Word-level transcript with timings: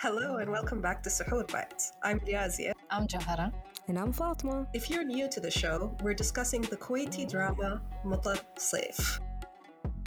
Hello 0.00 0.36
and 0.36 0.48
welcome 0.48 0.80
back 0.80 1.02
to 1.02 1.10
Suhoor 1.10 1.44
Bites. 1.50 1.94
I'm 2.04 2.20
Diazia. 2.20 2.70
I'm 2.88 3.08
Jahara. 3.08 3.52
And 3.88 3.98
I'm 3.98 4.12
Fatma. 4.12 4.64
If 4.72 4.88
you're 4.88 5.02
new 5.02 5.28
to 5.28 5.40
the 5.40 5.50
show, 5.50 5.92
we're 6.04 6.14
discussing 6.14 6.62
the 6.62 6.76
Kuwaiti 6.76 7.28
drama 7.28 7.82
Matar 8.04 8.40
Saif. 8.56 9.18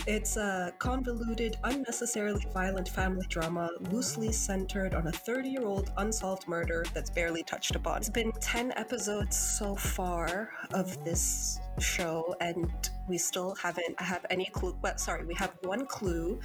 It's 0.06 0.36
a 0.36 0.72
convoluted, 0.78 1.56
unnecessarily 1.64 2.46
violent 2.54 2.88
family 2.88 3.26
drama 3.28 3.70
loosely 3.90 4.30
centered 4.30 4.94
on 4.94 5.08
a 5.08 5.10
30 5.10 5.48
year 5.48 5.66
old 5.66 5.90
unsolved 5.96 6.46
murder 6.46 6.84
that's 6.94 7.10
barely 7.10 7.42
touched 7.42 7.74
upon. 7.74 7.96
It's 7.98 8.08
been 8.08 8.30
10 8.40 8.72
episodes 8.76 9.36
so 9.36 9.74
far 9.74 10.52
of 10.72 11.04
this 11.04 11.58
show, 11.80 12.36
and 12.40 12.70
we 13.08 13.18
still 13.18 13.56
haven't 13.56 14.00
have 14.00 14.24
any 14.30 14.44
clue. 14.52 14.78
Well, 14.80 14.96
sorry, 14.96 15.24
we 15.26 15.34
have 15.34 15.54
one 15.62 15.86
clue, 15.86 16.38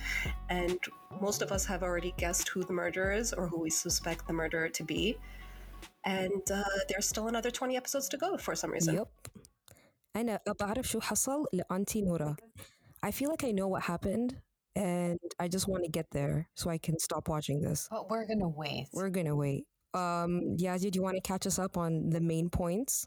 and 0.50 0.80
most 1.22 1.44
of 1.44 1.52
us 1.52 1.64
have 1.68 1.84
already 1.84 2.16
guessed 2.18 2.48
who 2.50 2.64
the 2.64 2.74
murderer 2.74 3.12
is 3.12 3.32
or 3.32 3.48
who 3.48 3.60
we 3.60 3.70
suspect 3.70 4.26
the 4.26 4.34
murderer 4.34 4.70
to 4.70 4.84
be. 4.84 5.20
And 6.04 6.42
uh, 6.52 6.64
there's 6.90 7.08
still 7.08 7.28
another 7.28 7.52
20 7.52 7.78
episodes 7.78 8.10
to 8.10 8.18
go 8.18 8.38
for 8.38 8.56
some 8.56 8.72
reason. 8.72 8.96
Yep. 8.96 9.08
أنا 10.16 10.40
بعرف 10.60 10.88
شو 10.88 11.00
حصل 11.00 11.46
لأنتي 11.54 12.02
نورا. 12.02 12.36
I 13.07 13.13
feel 13.13 13.31
like 13.31 13.45
I 13.45 13.53
know 13.53 13.69
what 13.69 13.83
happened 13.83 14.37
and 14.75 15.21
I 15.39 15.47
just 15.47 15.69
want 15.69 15.85
to 15.85 15.89
get 15.89 16.07
there 16.11 16.49
so 16.57 16.71
I 16.71 16.79
can 16.79 16.99
stop 16.99 17.29
watching 17.29 17.61
this. 17.61 17.87
But 17.89 18.11
we're 18.11 18.27
gonna 18.27 18.49
wait. 18.49 18.89
We're 18.93 19.11
gonna 19.11 19.37
wait. 19.37 19.65
Um, 19.95 20.57
Yazi, 20.59 20.91
do 20.91 20.97
you 20.99 21.03
want 21.05 21.15
to 21.15 21.21
catch 21.21 21.47
us 21.47 21.57
up 21.61 21.77
on 21.77 22.11
the 22.11 22.21
main 22.21 22.51
points? 22.51 23.07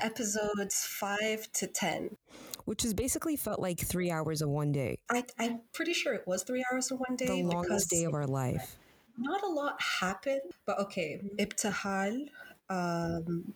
Episodes 0.00 0.86
5 0.86 1.52
to 1.52 1.66
10. 1.66 2.16
Which 2.64 2.84
has 2.84 2.94
basically 2.94 3.36
felt 3.36 3.60
like 3.60 3.78
three 3.80 4.10
hours 4.10 4.40
of 4.40 4.48
one 4.48 4.72
day. 4.72 5.00
I, 5.10 5.24
I'm 5.38 5.60
pretty 5.74 5.92
sure 5.92 6.14
it 6.14 6.26
was 6.26 6.42
three 6.42 6.64
hours 6.72 6.90
of 6.90 7.00
one 7.00 7.14
day. 7.14 7.26
The 7.26 7.42
because 7.42 7.52
longest 7.52 7.90
day 7.90 8.04
of 8.04 8.14
our 8.14 8.26
life. 8.26 8.78
Not 9.18 9.44
a 9.44 9.48
lot 9.48 9.76
happened, 10.00 10.40
but 10.64 10.78
okay. 10.78 11.20
Ibtihal, 11.36 12.28
um, 12.70 13.52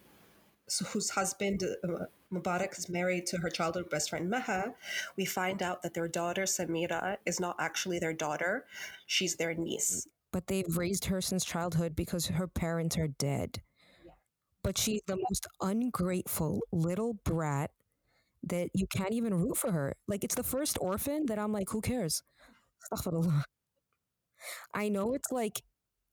so 0.68 0.84
whose 0.84 1.08
husband 1.08 1.64
uh, 1.82 2.04
Mubarak 2.32 2.78
is 2.78 2.88
married 2.88 3.26
to 3.26 3.38
her 3.38 3.48
childhood 3.48 3.88
best 3.88 4.10
friend 4.10 4.30
Meha, 4.30 4.74
we 5.16 5.24
find 5.24 5.62
out 5.62 5.82
that 5.82 5.94
their 5.94 6.08
daughter 6.08 6.42
Samira 6.42 7.16
is 7.24 7.40
not 7.40 7.56
actually 7.58 7.98
their 7.98 8.12
daughter; 8.12 8.66
she's 9.06 9.36
their 9.36 9.54
niece. 9.54 10.06
Mm. 10.06 10.10
But 10.30 10.46
they've 10.46 10.76
raised 10.76 11.06
her 11.06 11.22
since 11.22 11.44
childhood 11.44 11.96
because 11.96 12.26
her 12.26 12.46
parents 12.46 12.98
are 12.98 13.08
dead. 13.08 13.62
But 14.62 14.76
she's 14.76 15.00
the 15.06 15.16
most 15.16 15.46
ungrateful 15.62 16.60
little 16.70 17.14
brat 17.24 17.70
that 18.42 18.68
you 18.74 18.86
can't 18.86 19.12
even 19.12 19.32
root 19.32 19.56
for 19.56 19.72
her. 19.72 19.94
Like 20.06 20.24
it's 20.24 20.34
the 20.34 20.42
first 20.42 20.76
orphan 20.80 21.26
that 21.26 21.38
I'm 21.38 21.52
like, 21.52 21.70
who 21.70 21.80
cares? 21.80 22.22
I 24.74 24.88
know 24.88 25.14
it's 25.14 25.32
like 25.32 25.62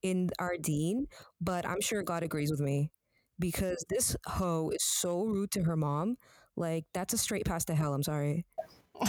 in 0.01 0.29
our 0.39 0.55
dean, 0.57 1.07
but 1.41 1.65
I'm 1.65 1.81
sure 1.81 2.03
God 2.03 2.23
agrees 2.23 2.51
with 2.51 2.61
me 2.61 2.89
because 3.38 3.84
this 3.88 4.16
hoe 4.26 4.70
is 4.70 4.82
so 4.84 5.24
rude 5.24 5.50
to 5.52 5.62
her 5.64 5.76
mom. 5.76 6.16
Like 6.56 6.84
that's 6.94 7.14
a 7.14 7.18
straight 7.18 7.44
pass 7.46 7.64
to 7.66 7.74
hell. 7.74 7.94
I'm 7.94 8.02
sorry. 8.02 8.44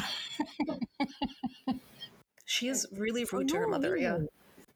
She 2.45 2.67
is 2.67 2.85
really 2.91 3.25
rude 3.31 3.47
to 3.49 3.57
her 3.57 3.65
no 3.65 3.71
mother. 3.71 3.95
Yeah, 3.97 4.13
reason. 4.13 4.27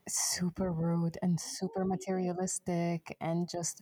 Super 0.08 0.72
rude 0.72 1.18
and 1.22 1.40
super 1.40 1.84
materialistic 1.84 3.18
and 3.20 3.50
just 3.50 3.82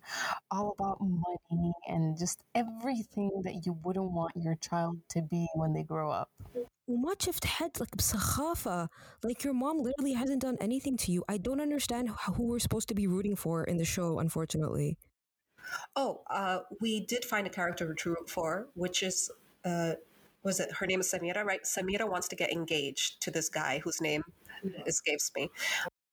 all 0.49 0.73
about 0.77 0.97
money 1.01 1.73
and 1.87 2.17
just 2.17 2.43
everything 2.55 3.31
that 3.43 3.65
you 3.65 3.77
wouldn't 3.83 4.11
want 4.11 4.31
your 4.35 4.55
child 4.55 4.97
to 5.09 5.21
be 5.21 5.47
when 5.55 5.73
they 5.73 5.83
grow 5.83 6.09
up. 6.11 6.29
وما 6.87 7.13
شفت 7.19 7.45
حد 7.45 7.71
like 7.79 7.95
بسخافة 7.97 8.89
like 9.25 9.43
your 9.43 9.53
mom 9.53 9.77
literally 9.77 10.13
hasn't 10.13 10.41
done 10.41 10.57
anything 10.59 10.97
to 10.97 11.11
you 11.11 11.23
I 11.29 11.37
don't 11.37 11.61
understand 11.61 12.09
how, 12.09 12.33
who 12.33 12.43
we're 12.43 12.59
supposed 12.59 12.89
to 12.89 12.95
be 12.95 13.07
rooting 13.07 13.35
for 13.35 13.63
in 13.63 13.77
the 13.77 13.85
show 13.85 14.19
unfortunately 14.19 14.97
Oh, 15.96 16.22
uh, 16.30 16.60
we 16.80 17.00
did 17.00 17.24
find 17.24 17.46
a 17.46 17.50
character 17.50 17.94
to 17.94 18.10
root 18.10 18.30
for, 18.30 18.68
which 18.74 19.02
is, 19.02 19.30
uh, 19.64 19.92
was 20.42 20.60
it 20.60 20.72
her 20.72 20.86
name 20.86 21.00
is 21.00 21.12
Samira, 21.12 21.44
right? 21.44 21.62
Samira 21.64 22.08
wants 22.08 22.28
to 22.28 22.36
get 22.36 22.52
engaged 22.52 23.20
to 23.22 23.30
this 23.30 23.48
guy 23.48 23.80
whose 23.84 24.00
name 24.00 24.22
escapes 24.86 25.30
me. 25.36 25.50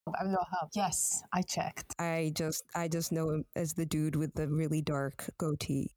Abdulwahab. 0.08 0.70
Yes, 0.74 1.24
I 1.34 1.42
checked. 1.42 1.96
I 2.00 2.32
just 2.36 2.64
I 2.76 2.88
just 2.88 3.12
know 3.12 3.30
him 3.30 3.46
as 3.56 3.74
the 3.74 3.86
dude 3.86 4.16
with 4.16 4.34
the 4.36 4.48
really 4.48 4.82
dark 4.82 5.30
goatee 5.38 5.90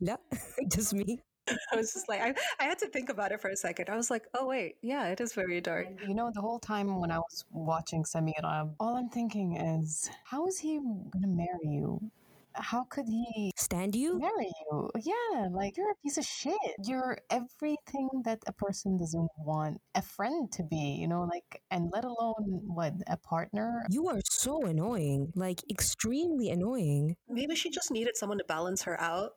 yeah 0.00 0.16
just 0.72 0.94
me 0.94 1.20
I 1.72 1.76
was 1.76 1.92
just 1.92 2.08
like, 2.08 2.20
I, 2.20 2.34
I 2.58 2.64
had 2.64 2.78
to 2.80 2.88
think 2.88 3.08
about 3.08 3.32
it 3.32 3.40
for 3.40 3.48
a 3.48 3.56
second. 3.56 3.88
I 3.88 3.96
was 3.96 4.10
like, 4.10 4.24
oh, 4.34 4.46
wait, 4.46 4.76
yeah, 4.82 5.08
it 5.08 5.20
is 5.20 5.32
very 5.32 5.60
dark. 5.60 5.88
You 6.06 6.14
know, 6.14 6.30
the 6.34 6.40
whole 6.40 6.58
time 6.58 7.00
when 7.00 7.10
I 7.10 7.18
was 7.18 7.44
watching 7.50 8.04
Samira, 8.04 8.70
all 8.78 8.96
I'm 8.96 9.08
thinking 9.08 9.56
is, 9.56 10.10
how 10.24 10.46
is 10.46 10.58
he 10.58 10.78
gonna 11.12 11.26
marry 11.28 11.68
you? 11.68 12.10
How 12.52 12.82
could 12.82 13.06
he 13.06 13.52
stand 13.56 13.94
you 13.94 14.18
marry 14.18 14.50
you? 14.70 14.90
Yeah, 15.04 15.48
like 15.52 15.76
you're 15.76 15.92
a 15.92 15.94
piece 16.02 16.18
of 16.18 16.24
shit. 16.24 16.54
You're 16.84 17.18
everything 17.30 18.08
that 18.24 18.40
a 18.48 18.52
person 18.52 18.98
doesn't 18.98 19.30
want 19.38 19.80
a 19.94 20.02
friend 20.02 20.50
to 20.52 20.64
be, 20.64 20.98
you 21.00 21.06
know, 21.06 21.22
like, 21.30 21.62
and 21.70 21.90
let 21.92 22.04
alone 22.04 22.60
what, 22.66 22.94
a 23.06 23.16
partner? 23.16 23.84
you 23.88 24.08
are 24.08 24.20
so 24.24 24.64
annoying 24.66 25.32
like 25.34 25.60
extremely 25.70 26.50
annoying 26.50 27.16
Maybe 27.28 27.54
she 27.54 27.70
just 27.70 27.90
needed 27.90 28.16
someone 28.16 28.38
to 28.38 28.44
balance 28.44 28.82
her 28.82 29.00
out 29.00 29.32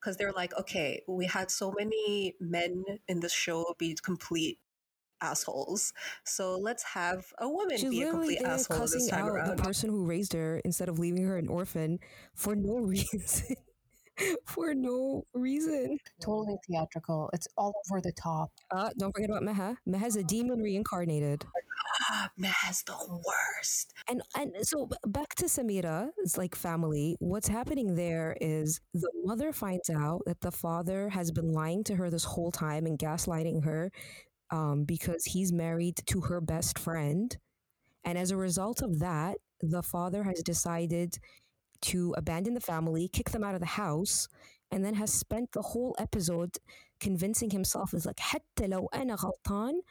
because 0.00 0.16
they're 0.16 0.32
like, 0.32 0.56
okay, 0.58 1.02
we 1.08 1.26
had 1.26 1.50
so 1.50 1.72
many 1.76 2.34
men 2.40 2.84
in 3.08 3.20
the 3.20 3.28
show 3.28 3.74
be 3.78 3.96
complete 4.02 4.58
assholes. 5.20 5.92
So 6.24 6.56
let's 6.56 6.82
have 6.84 7.26
a 7.38 7.48
woman 7.48 7.76
she's 7.76 7.90
be 7.90 8.02
a 8.02 8.10
complete 8.10 8.38
there 8.40 8.50
asshole 8.50 8.78
this 8.80 8.92
cussing 8.94 9.08
time 9.08 9.24
out 9.24 9.30
around. 9.30 9.56
the 9.56 9.62
person 9.62 9.90
who 9.90 10.04
raised 10.06 10.32
her 10.32 10.60
instead 10.64 10.88
of 10.88 10.98
leaving 10.98 11.24
her 11.24 11.36
an 11.36 11.48
orphan 11.48 11.98
for 12.34 12.54
no 12.54 12.76
reason 12.78 13.56
for 14.46 14.74
no 14.74 15.24
reason 15.32 15.96
Totally 16.20 16.56
theatrical. 16.68 17.30
It's 17.32 17.46
all 17.56 17.72
over 17.90 18.00
the 18.00 18.12
top. 18.12 18.50
uh, 18.70 18.90
don't 18.98 19.12
forget 19.12 19.30
about 19.30 19.42
Meha 19.42 19.76
Meha's 19.88 20.16
a 20.16 20.24
demon 20.24 20.60
reincarnated 20.60 21.44
Meha's 22.37 22.83
the 22.83 22.95
worst. 23.25 23.93
And 24.07 24.21
and 24.35 24.53
so 24.61 24.87
b- 24.87 24.95
back 25.07 25.35
to 25.35 25.45
Samira's 25.45 26.37
like 26.37 26.55
family, 26.55 27.15
what's 27.19 27.47
happening 27.47 27.95
there 27.95 28.35
is 28.41 28.79
the 28.93 29.11
mother 29.23 29.51
finds 29.51 29.89
out 29.89 30.21
that 30.25 30.41
the 30.41 30.51
father 30.51 31.09
has 31.09 31.31
been 31.31 31.49
lying 31.49 31.83
to 31.85 31.95
her 31.95 32.09
this 32.09 32.23
whole 32.23 32.51
time 32.51 32.85
and 32.85 32.97
gaslighting 32.97 33.63
her 33.65 33.91
um, 34.51 34.83
because 34.85 35.25
he's 35.25 35.51
married 35.51 35.99
to 36.07 36.21
her 36.21 36.41
best 36.41 36.77
friend. 36.79 37.37
And 38.05 38.17
as 38.17 38.31
a 38.31 38.37
result 38.37 38.81
of 38.81 38.99
that, 38.99 39.37
the 39.61 39.81
father 39.83 40.23
has 40.23 40.41
decided 40.43 41.17
to 41.83 42.13
abandon 42.17 42.53
the 42.53 42.61
family, 42.61 43.07
kick 43.07 43.31
them 43.31 43.43
out 43.43 43.55
of 43.55 43.61
the 43.61 43.65
house, 43.65 44.27
and 44.71 44.83
then 44.83 44.95
has 44.95 45.11
spent 45.13 45.51
the 45.51 45.61
whole 45.61 45.95
episode 45.99 46.57
convincing 46.99 47.49
himself 47.49 47.93
is 47.93 48.05
like 48.05 48.19
حتى 48.19 48.67
لو 48.67 48.87
أنا 48.93 49.15
غلطان 49.15 49.81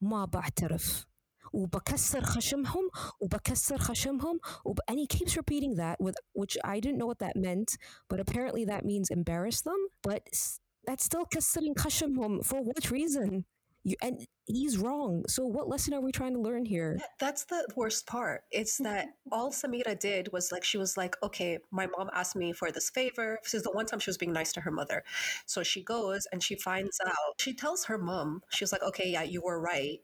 ما 0.00 0.24
بعترف 0.24 1.06
وبكسر 1.52 2.20
خشمهم 2.20 2.90
وبكسر 3.20 3.78
خشمهم 3.78 4.40
وب- 4.64 4.80
and 4.90 4.98
he 4.98 5.06
keeps 5.06 5.36
repeating 5.36 5.74
that 5.76 6.00
with 6.00 6.16
which 6.32 6.56
I 6.64 6.80
didn't 6.80 6.98
know 6.98 7.06
what 7.06 7.18
that 7.18 7.36
meant 7.36 7.76
but 8.08 8.20
apparently 8.20 8.64
that 8.66 8.84
means 8.84 9.10
embarrass 9.10 9.60
them 9.62 9.80
but 10.02 10.22
s- 10.32 10.60
that's 10.86 11.04
still 11.04 11.24
كسرين 11.34 11.74
خشمهم 11.78 12.44
for 12.44 12.62
what 12.62 12.90
reason 12.90 13.44
you 13.82 13.96
and 14.02 14.26
he's 14.46 14.76
wrong 14.78 15.24
so 15.26 15.40
what 15.46 15.68
lesson 15.68 15.94
are 15.94 16.00
we 16.02 16.12
trying 16.12 16.34
to 16.34 16.40
learn 16.48 16.64
here 16.64 16.98
That's 17.18 17.44
the 17.52 17.62
worst 17.76 18.06
part. 18.06 18.40
It's 18.60 18.76
that 18.78 19.06
all 19.32 19.50
Samira 19.60 19.94
did 19.98 20.24
was 20.36 20.46
like, 20.52 20.64
she 20.70 20.78
was 20.84 20.92
like, 21.02 21.14
okay, 21.26 21.52
my 21.70 21.86
mom 21.94 22.08
asked 22.20 22.36
me 22.42 22.48
for 22.60 22.68
this 22.76 22.88
favor. 22.98 23.28
This 23.44 23.54
is 23.58 23.62
the 23.66 23.72
one 23.78 23.86
time 23.86 24.00
she 24.00 24.10
was 24.12 24.18
being 24.18 24.32
nice 24.40 24.52
to 24.54 24.60
her 24.66 24.70
mother. 24.80 24.98
So 25.46 25.58
she 25.62 25.80
goes 25.94 26.22
and 26.32 26.42
she 26.46 26.56
finds 26.56 26.96
out, 27.06 27.32
she 27.44 27.52
tells 27.54 27.80
her 27.90 27.98
mom, 27.98 28.28
she 28.54 28.62
was 28.64 28.72
like, 28.74 28.82
okay, 28.90 29.08
yeah, 29.16 29.22
you 29.34 29.40
were 29.48 29.60
right. 29.72 29.98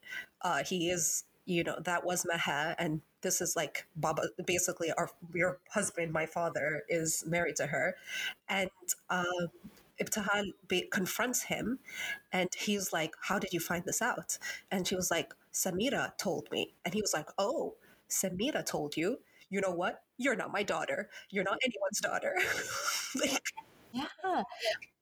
Uh, 0.47 0.61
he 0.71 0.79
is, 0.97 1.25
you 1.46 1.64
know, 1.64 1.78
that 1.84 2.06
was 2.06 2.26
Meha. 2.32 2.76
And 2.78 3.02
this 3.22 3.42
is 3.42 3.56
like 3.56 3.86
Baba, 3.96 4.24
basically 4.46 4.92
our, 4.92 5.10
your 5.34 5.60
husband, 5.70 6.12
my 6.14 6.26
father, 6.26 6.84
is 6.90 7.24
married 7.28 7.56
to 7.58 7.68
her. 7.68 7.96
And, 8.50 8.70
um, 9.10 9.50
Ibtihal 10.00 10.54
confronts 10.90 11.44
him 11.44 11.80
and 12.32 12.50
he's 12.58 12.92
like, 12.92 13.16
How 13.22 13.38
did 13.40 13.54
you 13.54 13.60
find 13.60 13.84
this 13.86 14.02
out? 14.02 14.38
And 14.72 14.88
she 14.88 14.96
was 14.96 15.12
like, 15.12 15.34
Samira 15.54 16.18
told 16.18 16.50
me. 16.52 16.74
And 16.86 16.94
he 16.94 17.02
was 17.02 17.14
like, 17.14 17.30
Oh, 17.38 17.76
Samira 18.10 18.66
told 18.66 18.98
you. 18.98 19.20
You 19.50 19.62
know 19.62 19.72
what? 19.72 20.02
You're 20.18 20.36
not 20.36 20.52
my 20.52 20.64
daughter. 20.64 21.10
You're 21.30 21.44
not 21.44 21.60
anyone's 21.64 22.00
daughter. 22.00 22.36
like, 23.20 23.44
Yeah. 23.94 24.44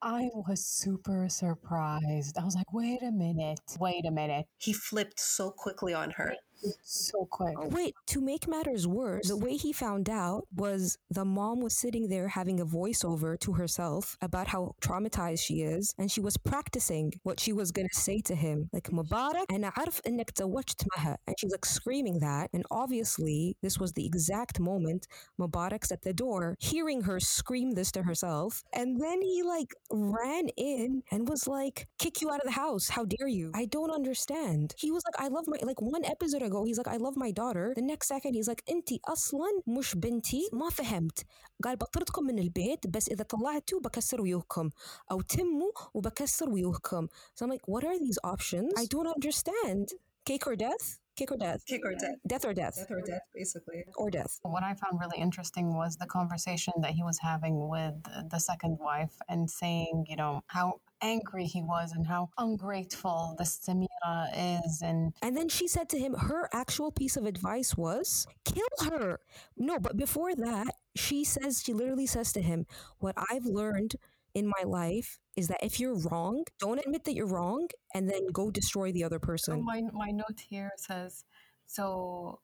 I 0.01 0.29
was 0.33 0.65
super 0.65 1.27
surprised. 1.29 2.37
I 2.37 2.43
was 2.45 2.55
like, 2.55 2.71
wait 2.73 3.03
a 3.03 3.11
minute. 3.11 3.59
Wait 3.79 4.05
a 4.05 4.11
minute. 4.11 4.45
he 4.57 4.73
flipped 4.73 5.19
so 5.19 5.51
quickly 5.51 5.93
on 5.93 6.11
her 6.11 6.33
So 6.82 7.26
quick. 7.30 7.56
Oh, 7.58 7.68
wait, 7.68 7.94
to 8.06 8.20
make 8.20 8.48
matters 8.48 8.86
worse, 8.86 9.28
the 9.28 9.36
way 9.36 9.56
he 9.56 9.72
found 9.72 10.08
out 10.08 10.46
was 10.54 10.96
the 11.10 11.24
mom 11.24 11.60
was 11.60 11.76
sitting 11.76 12.08
there 12.08 12.28
having 12.28 12.58
a 12.60 12.64
voiceover 12.64 13.38
to 13.40 13.52
herself 13.52 14.16
about 14.22 14.48
how 14.48 14.74
traumatized 14.80 15.40
she 15.40 15.62
is, 15.62 15.94
and 15.98 16.10
she 16.10 16.20
was 16.20 16.36
practicing 16.36 17.12
what 17.22 17.38
she 17.38 17.52
was 17.52 17.70
gonna 17.70 17.88
say 17.92 18.20
to 18.20 18.34
him. 18.34 18.70
Like, 18.72 18.88
Mubarak, 18.90 19.46
أنا 19.50 19.72
عارف 19.76 20.00
إنك 20.06 20.30
تزوجت 20.30 20.84
معها. 20.96 21.18
And 21.26 21.38
she 21.38 21.46
was 21.46 21.52
like 21.52 21.66
screaming 21.66 22.20
that. 22.20 22.48
And 22.52 22.64
obviously, 22.70 23.56
this 23.60 23.78
was 23.78 23.92
the 23.92 24.06
exact 24.06 24.58
moment 24.58 25.06
Mubarak's 25.38 25.92
at 25.92 26.02
the 26.02 26.14
door, 26.14 26.56
hearing 26.60 27.02
her 27.02 27.20
scream 27.20 27.72
this 27.72 27.92
to 27.92 28.02
herself. 28.02 28.64
And 28.72 29.00
then 29.00 29.20
he 29.20 29.42
like 29.42 29.74
ran 29.90 30.48
in 30.56 31.02
and 31.10 31.28
was 31.28 31.46
like, 31.46 31.88
kick 31.98 32.22
you 32.22 32.30
out 32.30 32.40
of 32.40 32.46
the 32.46 32.52
house. 32.52 32.88
How 32.88 33.04
dare 33.04 33.28
you? 33.28 33.50
I 33.54 33.66
don't 33.66 33.90
understand. 33.90 34.74
He 34.78 34.90
was 34.90 35.02
like, 35.06 35.22
I 35.24 35.28
love 35.28 35.44
my, 35.46 35.58
like 35.62 35.82
one 35.82 36.04
episode 36.04 36.42
ago, 36.48 36.64
he's 36.64 36.78
like, 36.78 36.88
I 36.88 36.96
love 36.96 37.16
my 37.16 37.30
daughter. 37.30 37.74
The 37.74 37.82
next 37.82 38.06
second, 38.06 38.34
he's 38.34 38.48
like, 38.48 38.62
انتي 38.70 39.00
أصلا 39.04 39.62
مش 39.66 39.94
بنتي 39.94 40.48
ما 40.52 40.70
فهمت. 40.70 41.24
قال 41.64 41.76
بطردكم 41.76 42.24
من 42.24 42.38
البيت 42.38 42.86
بس 42.86 43.08
إذا 43.08 43.24
طلعتوا 43.24 43.80
بكسر 43.80 44.20
ويوهكم 44.20 44.70
أو 45.10 45.20
تموا 45.20 45.70
وبكسر 45.94 46.50
ويوهكم. 46.50 47.06
So 47.06 47.46
I'm 47.46 47.50
like, 47.50 47.66
what 47.66 47.84
are 47.84 47.98
these 47.98 48.18
options? 48.24 48.72
I 48.76 48.86
don't 48.86 49.08
understand. 49.08 49.88
Cake 50.24 50.46
or 50.46 50.56
death? 50.56 50.98
Cake 51.19 51.31
or 51.33 51.37
death? 51.37 51.65
Kick 51.65 51.81
or 51.83 51.93
death. 51.93 52.15
Death 52.25 52.45
or 52.45 52.53
death? 52.53 52.75
Death 52.77 52.91
or 52.91 53.01
death, 53.01 53.21
basically. 53.35 53.83
Or 53.97 54.09
death. 54.09 54.39
What 54.43 54.63
I 54.63 54.73
found 54.73 54.99
really 54.99 55.17
interesting 55.17 55.75
was 55.75 55.97
the 55.97 56.05
conversation 56.05 56.73
that 56.81 56.91
he 56.91 57.03
was 57.03 57.19
having 57.19 57.67
with 57.67 57.95
the 58.29 58.39
second 58.39 58.77
wife 58.79 59.11
and 59.27 59.49
saying, 59.49 60.05
you 60.07 60.15
know, 60.15 60.41
how 60.47 60.79
angry 61.01 61.45
he 61.45 61.61
was 61.61 61.91
and 61.91 62.07
how 62.07 62.29
ungrateful 62.37 63.35
the 63.37 63.43
Samira 63.43 64.65
is 64.65 64.81
and 64.81 65.13
And 65.21 65.35
then 65.35 65.49
she 65.49 65.67
said 65.67 65.89
to 65.89 65.99
him, 65.99 66.13
her 66.13 66.49
actual 66.53 66.91
piece 66.91 67.17
of 67.17 67.25
advice 67.25 67.75
was, 67.75 68.25
kill 68.45 68.89
her. 68.89 69.19
No, 69.57 69.79
but 69.79 69.97
before 69.97 70.35
that, 70.35 70.75
she 70.95 71.23
says, 71.23 71.61
she 71.63 71.73
literally 71.73 72.07
says 72.07 72.31
to 72.33 72.41
him, 72.41 72.65
what 72.99 73.15
I've 73.29 73.45
learned 73.45 73.95
in 74.34 74.46
my 74.46 74.64
life 74.66 75.18
is 75.36 75.46
that 75.48 75.62
if 75.62 75.78
you're 75.80 75.98
wrong, 76.08 76.44
don't 76.58 76.78
admit 76.84 77.04
that 77.04 77.14
you're 77.14 77.26
wrong 77.36 77.68
and 77.94 78.08
then 78.10 78.26
go 78.32 78.50
destroy 78.50 78.90
the 78.92 79.04
other 79.04 79.20
So 79.20 79.26
person. 79.26 79.64
my 79.64 79.80
my 79.92 80.10
note 80.10 80.40
here 80.50 80.70
says 80.76 81.24
so 81.66 82.40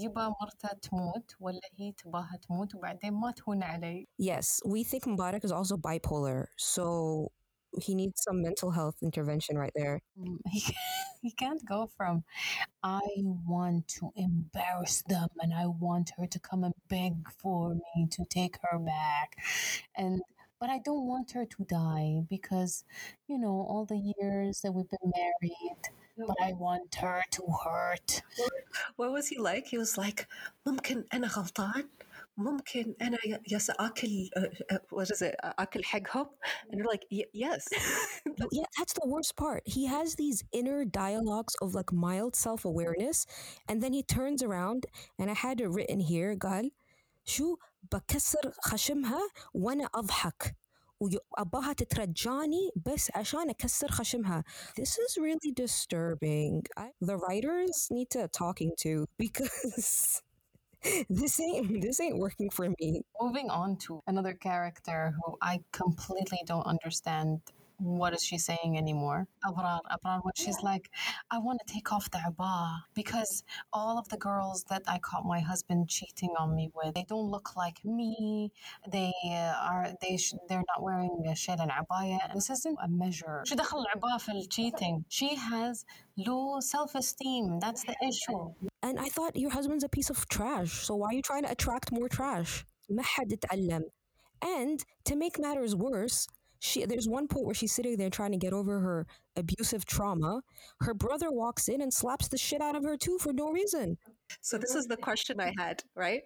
يبا 0.00 0.28
مرته 0.42 0.68
تموت 0.82 1.34
ولا 1.40 1.60
هي 1.78 1.92
تباها 1.92 2.38
تموت 2.48 2.74
وبعدين 2.74 3.12
ما 3.12 3.30
تهون 3.32 3.62
علي 3.62 4.06
Yes, 4.18 4.60
we 4.64 4.84
think 4.84 5.04
Mubarak 5.04 5.44
is 5.44 5.50
also 5.52 5.76
bipolar. 5.76 6.46
So 6.56 7.32
he 7.82 7.94
needs 7.96 8.22
some 8.22 8.40
mental 8.40 8.70
health 8.70 8.96
intervention 9.02 9.58
right 9.58 9.72
there. 9.74 10.00
Mm, 10.16 10.38
he, 10.52 10.62
he 11.22 11.30
can't 11.32 11.64
go 11.64 11.88
from 11.96 12.22
I 12.84 13.00
want 13.54 13.88
to 13.98 14.12
embarrass 14.14 15.02
them 15.08 15.28
and 15.42 15.52
I 15.52 15.66
want 15.66 16.12
her 16.18 16.26
to 16.34 16.38
come 16.38 16.62
and 16.62 16.74
beg 16.88 17.14
for 17.42 17.74
me 17.74 18.06
to 18.16 18.24
take 18.38 18.58
her 18.64 18.78
back 18.78 19.28
and 19.96 20.22
but 20.60 20.70
I 20.70 20.78
don't 20.78 21.06
want 21.06 21.32
her 21.32 21.44
to 21.44 21.64
die 21.64 22.24
because 22.30 22.84
you 23.28 23.38
know 23.38 23.66
all 23.68 23.84
the 23.86 24.00
years 24.18 24.60
that 24.62 24.72
we've 24.72 24.88
been 24.90 25.12
married 25.20 25.82
but 26.16 26.36
I 26.42 26.52
want 26.52 26.94
her 26.96 27.22
to 27.36 27.42
hurt 27.64 28.22
What 28.96 29.12
was 29.12 29.28
he 29.28 29.38
like? 29.38 29.66
He 29.66 29.78
was 29.78 29.98
like, 29.98 30.26
ممكن 30.66 31.04
أنا 31.14 31.26
غلطان 31.26 31.88
ممكن 32.36 32.94
أنا 33.02 33.18
ي- 33.26 33.38
يس 33.52 33.70
أكل 33.70 34.30
uh, 34.36 34.74
uh, 34.74 34.78
what 34.90 35.10
is 35.10 35.22
it 35.22 35.34
أكل 35.44 35.84
حقهم 35.84 36.26
and 36.70 36.78
you're 36.78 36.86
like 36.92 37.04
"Y- 37.10 37.24
yes 37.32 37.68
No, 38.26 38.48
yeah, 38.52 38.64
that's 38.78 38.94
the 38.94 39.06
worst 39.06 39.36
part. 39.36 39.62
He 39.66 39.86
has 39.86 40.14
these 40.16 40.42
inner 40.52 40.84
dialogues 40.84 41.54
of 41.62 41.74
like 41.74 41.92
mild 41.92 42.34
self 42.36 42.64
awareness, 42.64 43.26
and 43.68 43.82
then 43.82 43.92
he 43.92 44.02
turns 44.02 44.42
around, 44.42 44.86
and 45.18 45.30
I 45.30 45.34
had 45.34 45.60
it 45.60 45.68
written 45.68 46.00
here 46.00 46.34
قال 46.36 46.70
شو 47.24 47.56
بكسر 47.92 48.52
خشمها 48.60 49.20
وأنا 49.54 49.88
أضحك 49.94 50.56
وأباها 51.00 51.72
تترجاني 51.72 52.70
بس 52.86 53.10
عشان 53.14 53.50
أكسر 53.50 53.88
خشمها. 53.90 54.44
This 54.80 54.98
is 54.98 55.18
really 55.18 55.52
disturbing. 55.52 56.62
I, 56.76 56.90
the 57.00 57.16
writers 57.16 57.88
need 57.90 58.10
to 58.10 58.28
talking 58.28 58.72
to 58.82 59.06
because 59.18 60.22
this 61.10 61.40
ain't 61.40 61.82
this 61.82 62.00
ain't 62.00 62.18
working 62.18 62.50
for 62.50 62.66
me. 62.78 63.02
moving 63.20 63.48
on 63.50 63.76
to 63.76 64.00
another 64.06 64.34
character 64.34 65.14
who 65.16 65.36
I 65.42 65.60
completely 65.72 66.40
don't 66.46 66.66
understand 66.74 67.40
what 67.78 68.14
is 68.14 68.22
she 68.22 68.38
saying 68.38 68.78
anymore. 68.78 69.26
Abrar, 69.44 69.80
Abrar, 69.90 70.20
when 70.22 70.32
she's 70.36 70.60
like, 70.62 70.90
I 71.30 71.38
want 71.38 71.60
to 71.66 71.72
take 71.72 71.92
off 71.92 72.10
the 72.10 72.18
abah 72.18 72.78
because 72.94 73.42
all 73.72 73.98
of 73.98 74.08
the 74.08 74.16
girls 74.16 74.64
that 74.70 74.82
I 74.86 74.98
caught 74.98 75.24
my 75.24 75.40
husband 75.40 75.88
cheating 75.88 76.32
on 76.38 76.54
me 76.54 76.70
with, 76.74 76.94
they 76.94 77.04
don't 77.08 77.30
look 77.30 77.56
like 77.56 77.84
me. 77.84 78.52
They 78.90 79.12
uh, 79.26 79.54
are 79.70 79.88
they 80.00 80.16
sh- 80.16 80.34
they're 80.48 80.64
not 80.72 80.82
wearing 80.82 81.24
a 81.30 81.34
shell 81.34 81.60
and 81.60 81.70
abaya. 81.70 82.32
This 82.32 82.50
isn't 82.50 82.78
a 82.82 82.88
measure. 82.88 83.42
شو 83.44 83.54
دخل 83.54 83.78
العباء 83.78 84.18
في 84.18 84.48
cheating? 84.48 85.04
She 85.08 85.34
has 85.34 85.84
low 86.16 86.60
self-esteem. 86.60 87.60
That's 87.60 87.84
the 87.84 87.96
issue. 88.02 88.52
And 88.82 88.98
I 89.00 89.08
thought 89.08 89.36
your 89.36 89.50
husband's 89.50 89.84
a 89.84 89.88
piece 89.88 90.10
of 90.10 90.28
trash. 90.28 90.72
So 90.86 90.94
why 90.94 91.08
are 91.08 91.14
you 91.14 91.22
trying 91.22 91.42
to 91.42 91.50
attract 91.50 91.92
more 91.92 92.08
trash? 92.08 92.64
ما 92.90 93.02
حد 93.02 93.32
اتعلم. 93.32 93.82
And 94.42 94.84
to 95.04 95.16
make 95.16 95.38
matters 95.38 95.74
worse, 95.74 96.28
she 96.59 96.85
there's 96.85 97.07
one 97.07 97.27
point 97.27 97.45
where 97.45 97.55
she's 97.55 97.73
sitting 97.73 97.97
there 97.97 98.09
trying 98.09 98.31
to 98.31 98.37
get 98.37 98.53
over 98.53 98.79
her 98.79 99.07
abusive 99.35 99.85
trauma. 99.85 100.41
Her 100.81 100.93
brother 100.93 101.31
walks 101.31 101.69
in 101.69 101.81
and 101.81 101.93
slaps 101.93 102.27
the 102.27 102.37
shit 102.37 102.61
out 102.61 102.75
of 102.75 102.83
her 102.83 102.97
too 102.97 103.17
for 103.19 103.31
no 103.33 103.49
reason. 103.49 103.97
so 104.41 104.57
this 104.57 104.75
is 104.75 104.85
the 104.87 104.97
question 104.97 105.39
I 105.39 105.53
had 105.57 105.83
right 105.95 106.21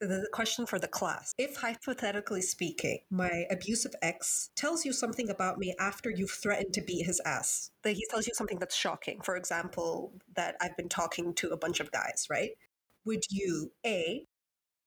the, 0.00 0.26
question 0.32 0.66
for 0.66 0.78
the 0.78 0.88
class 0.88 1.32
if 1.38 1.56
hypothetically 1.56 2.42
speaking 2.42 3.00
my 3.10 3.44
abusive 3.50 3.94
ex 4.02 4.50
tells 4.54 4.84
you 4.84 4.92
something 4.92 5.28
about 5.28 5.58
me 5.58 5.74
after 5.80 6.10
you've 6.10 6.30
threatened 6.30 6.72
to 6.74 6.82
beat 6.82 7.04
his 7.04 7.20
ass 7.24 7.70
that 7.82 7.94
he 7.94 8.06
tells 8.10 8.26
you 8.26 8.34
something 8.34 8.58
that's 8.58 8.76
shocking 8.76 9.20
for 9.22 9.36
example 9.36 10.12
that 10.34 10.56
I've 10.60 10.76
been 10.76 10.88
talking 10.88 11.34
to 11.34 11.50
a 11.50 11.56
bunch 11.56 11.80
of 11.80 11.90
guys 11.90 12.26
right 12.30 12.50
would 13.04 13.24
you 13.30 13.72
a 13.84 14.26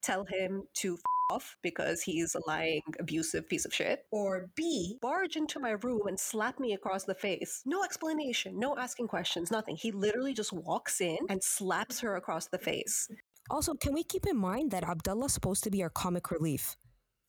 tell 0.02 0.26
him 0.26 0.64
to 0.76 0.94
f- 0.96 1.00
off 1.30 1.58
because 1.62 2.02
he's 2.02 2.36
a 2.36 2.42
lying, 2.48 2.82
abusive 3.00 3.48
piece 3.48 3.66
of 3.66 3.74
shit, 3.74 4.06
or 4.12 4.50
B, 4.56 4.98
barge 5.02 5.36
into 5.36 5.60
my 5.60 5.72
room 5.72 6.02
and 6.08 6.20
slap 6.20 6.60
me 6.60 6.74
across 6.74 7.04
the 7.04 7.14
face. 7.14 7.62
No 7.66 7.84
explanation, 7.84 8.60
no 8.60 8.76
asking 8.78 9.08
questions, 9.08 9.52
nothing. 9.52 9.78
He 9.80 9.92
literally 9.92 10.34
just 10.34 10.52
walks 10.52 11.02
in 11.02 11.18
and 11.30 11.44
slaps 11.44 12.00
her 12.00 12.16
across 12.16 12.48
the 12.48 12.58
face. 12.58 13.08
Also, 13.50 13.74
can 13.74 13.94
we 13.94 14.04
keep 14.04 14.26
in 14.28 14.38
mind 14.38 14.72
that 14.72 14.84
Abdullah's 14.84 15.34
supposed 15.34 15.64
to 15.64 15.72
be 15.72 15.82
our 15.82 15.90
comic 15.90 16.30
relief? 16.32 16.76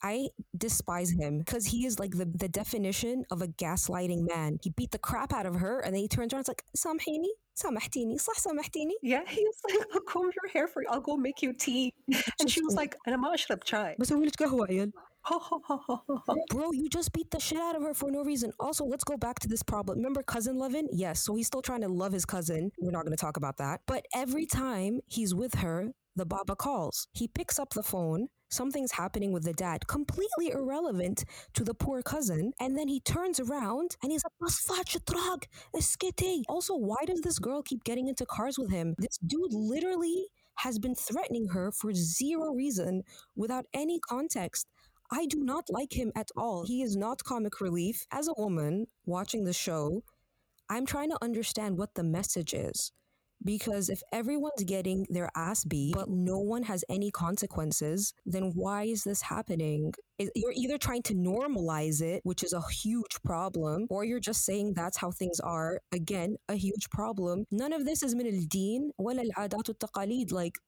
I 0.02 0.28
despise 0.56 1.10
him 1.10 1.38
because 1.38 1.66
he 1.66 1.86
is 1.86 1.98
like 1.98 2.12
the, 2.12 2.26
the 2.26 2.48
definition 2.48 3.24
of 3.30 3.42
a 3.42 3.48
gaslighting 3.48 4.28
man. 4.28 4.58
He 4.62 4.70
beat 4.70 4.90
the 4.90 4.98
crap 4.98 5.32
out 5.32 5.46
of 5.46 5.56
her 5.56 5.80
and 5.80 5.94
then 5.94 6.02
he 6.02 6.08
turns 6.08 6.32
around 6.32 6.40
and 6.40 6.48
is 6.48 6.48
like, 6.48 6.64
Samhini, 6.76 7.32
Samahtini, 7.56 8.20
صح 8.20 8.38
سامحتيني. 8.38 8.92
Yeah, 9.02 9.22
he 9.26 9.42
was 9.42 9.56
like, 9.66 9.86
I'll 9.94 10.00
comb 10.00 10.24
your 10.24 10.52
hair 10.52 10.68
for 10.68 10.82
you, 10.82 10.88
I'll 10.90 11.00
go 11.00 11.16
make 11.16 11.40
you 11.42 11.54
tea. 11.54 11.94
And 12.40 12.50
she 12.50 12.62
was 12.62 12.74
like, 12.74 12.96
أنا 13.08 13.16
ما 13.16 13.34
أشرب 13.34 13.64
chai. 13.64 13.96
بسوي 13.98 14.26
لك 14.26 14.42
قهوة 14.42 14.66
عيال. 14.66 14.92
Ha, 15.22 15.38
ha, 15.40 15.58
ha, 15.64 15.76
ha, 15.76 16.02
ha, 16.06 16.22
ha. 16.26 16.34
Bro, 16.50 16.70
you 16.72 16.88
just 16.88 17.12
beat 17.12 17.30
the 17.32 17.40
shit 17.40 17.58
out 17.58 17.74
of 17.74 17.82
her 17.82 17.94
for 17.94 18.12
no 18.12 18.22
reason. 18.22 18.52
Also, 18.60 18.84
let's 18.84 19.02
go 19.02 19.16
back 19.16 19.40
to 19.40 19.48
this 19.48 19.62
problem. 19.62 19.98
Remember 19.98 20.22
cousin 20.22 20.56
Levin? 20.56 20.86
Yes, 20.92 21.20
so 21.24 21.34
he's 21.34 21.48
still 21.48 21.62
trying 21.62 21.80
to 21.80 21.88
love 21.88 22.12
his 22.12 22.24
cousin. 22.24 22.70
We're 22.78 22.92
not 22.92 23.04
going 23.04 23.16
to 23.16 23.20
talk 23.20 23.36
about 23.36 23.56
that. 23.56 23.80
But 23.88 24.06
every 24.14 24.46
time 24.46 25.00
he's 25.08 25.34
with 25.34 25.56
her, 25.56 25.90
the 26.14 26.26
Baba 26.26 26.54
calls. 26.54 27.08
He 27.12 27.26
picks 27.26 27.58
up 27.58 27.70
the 27.70 27.82
phone. 27.82 28.28
Something's 28.51 28.91
happening 28.91 29.31
with 29.31 29.43
the 29.43 29.53
dad, 29.53 29.87
completely 29.87 30.49
irrelevant 30.49 31.23
to 31.53 31.63
the 31.63 31.73
poor 31.73 32.01
cousin. 32.01 32.51
And 32.59 32.77
then 32.77 32.87
he 32.87 32.99
turns 32.99 33.39
around 33.39 33.95
and 34.03 34.11
he's 34.11 34.23
like. 34.23 34.33
Also, 36.49 36.75
why 36.75 37.05
does 37.05 37.21
this 37.21 37.39
girl 37.39 37.61
keep 37.61 37.83
getting 37.83 38.07
into 38.07 38.25
cars 38.25 38.57
with 38.59 38.69
him? 38.69 38.95
This 38.97 39.17
dude 39.25 39.53
literally 39.53 40.27
has 40.55 40.79
been 40.79 40.95
threatening 40.95 41.47
her 41.47 41.71
for 41.71 41.93
zero 41.93 42.53
reason 42.53 43.03
without 43.35 43.65
any 43.73 43.99
context. 43.99 44.67
I 45.11 45.25
do 45.25 45.43
not 45.43 45.65
like 45.69 45.93
him 45.93 46.11
at 46.15 46.29
all. 46.37 46.65
He 46.65 46.81
is 46.81 46.95
not 46.95 47.23
comic 47.23 47.59
relief. 47.61 48.05
As 48.11 48.27
a 48.27 48.33
woman 48.37 48.87
watching 49.05 49.45
the 49.45 49.53
show, 49.53 50.03
I'm 50.69 50.85
trying 50.85 51.09
to 51.09 51.17
understand 51.21 51.77
what 51.77 51.95
the 51.95 52.03
message 52.03 52.53
is. 52.53 52.91
Because 53.43 53.89
if 53.89 54.01
everyone's 54.13 54.63
getting 54.65 55.07
their 55.09 55.29
ass 55.35 55.65
beat, 55.65 55.95
but 55.95 56.09
no 56.09 56.37
one 56.39 56.63
has 56.63 56.83
any 56.89 57.09
consequences, 57.11 58.13
then 58.25 58.51
why 58.53 58.83
is 58.83 59.03
this 59.03 59.21
happening? 59.23 59.93
You're 60.35 60.53
either 60.55 60.77
trying 60.77 61.01
to 61.03 61.15
normalize 61.15 62.01
it, 62.01 62.21
which 62.23 62.43
is 62.43 62.53
a 62.53 62.61
huge 62.69 63.21
problem, 63.23 63.87
or 63.89 64.05
you're 64.05 64.19
just 64.19 64.45
saying 64.45 64.73
that's 64.75 64.97
how 64.97 65.11
things 65.11 65.39
are. 65.39 65.79
Again, 65.91 66.37
a 66.47 66.55
huge 66.55 66.89
problem. 66.91 67.45
None 67.51 67.73
of 67.73 67.85
this 67.85 68.03
is 68.03 68.13
min 68.13 68.27
al-deen 68.27 68.91
wala 68.97 69.21
al-adat 69.21 69.69
al-taqalid. 69.69 70.31
Like, 70.31 70.59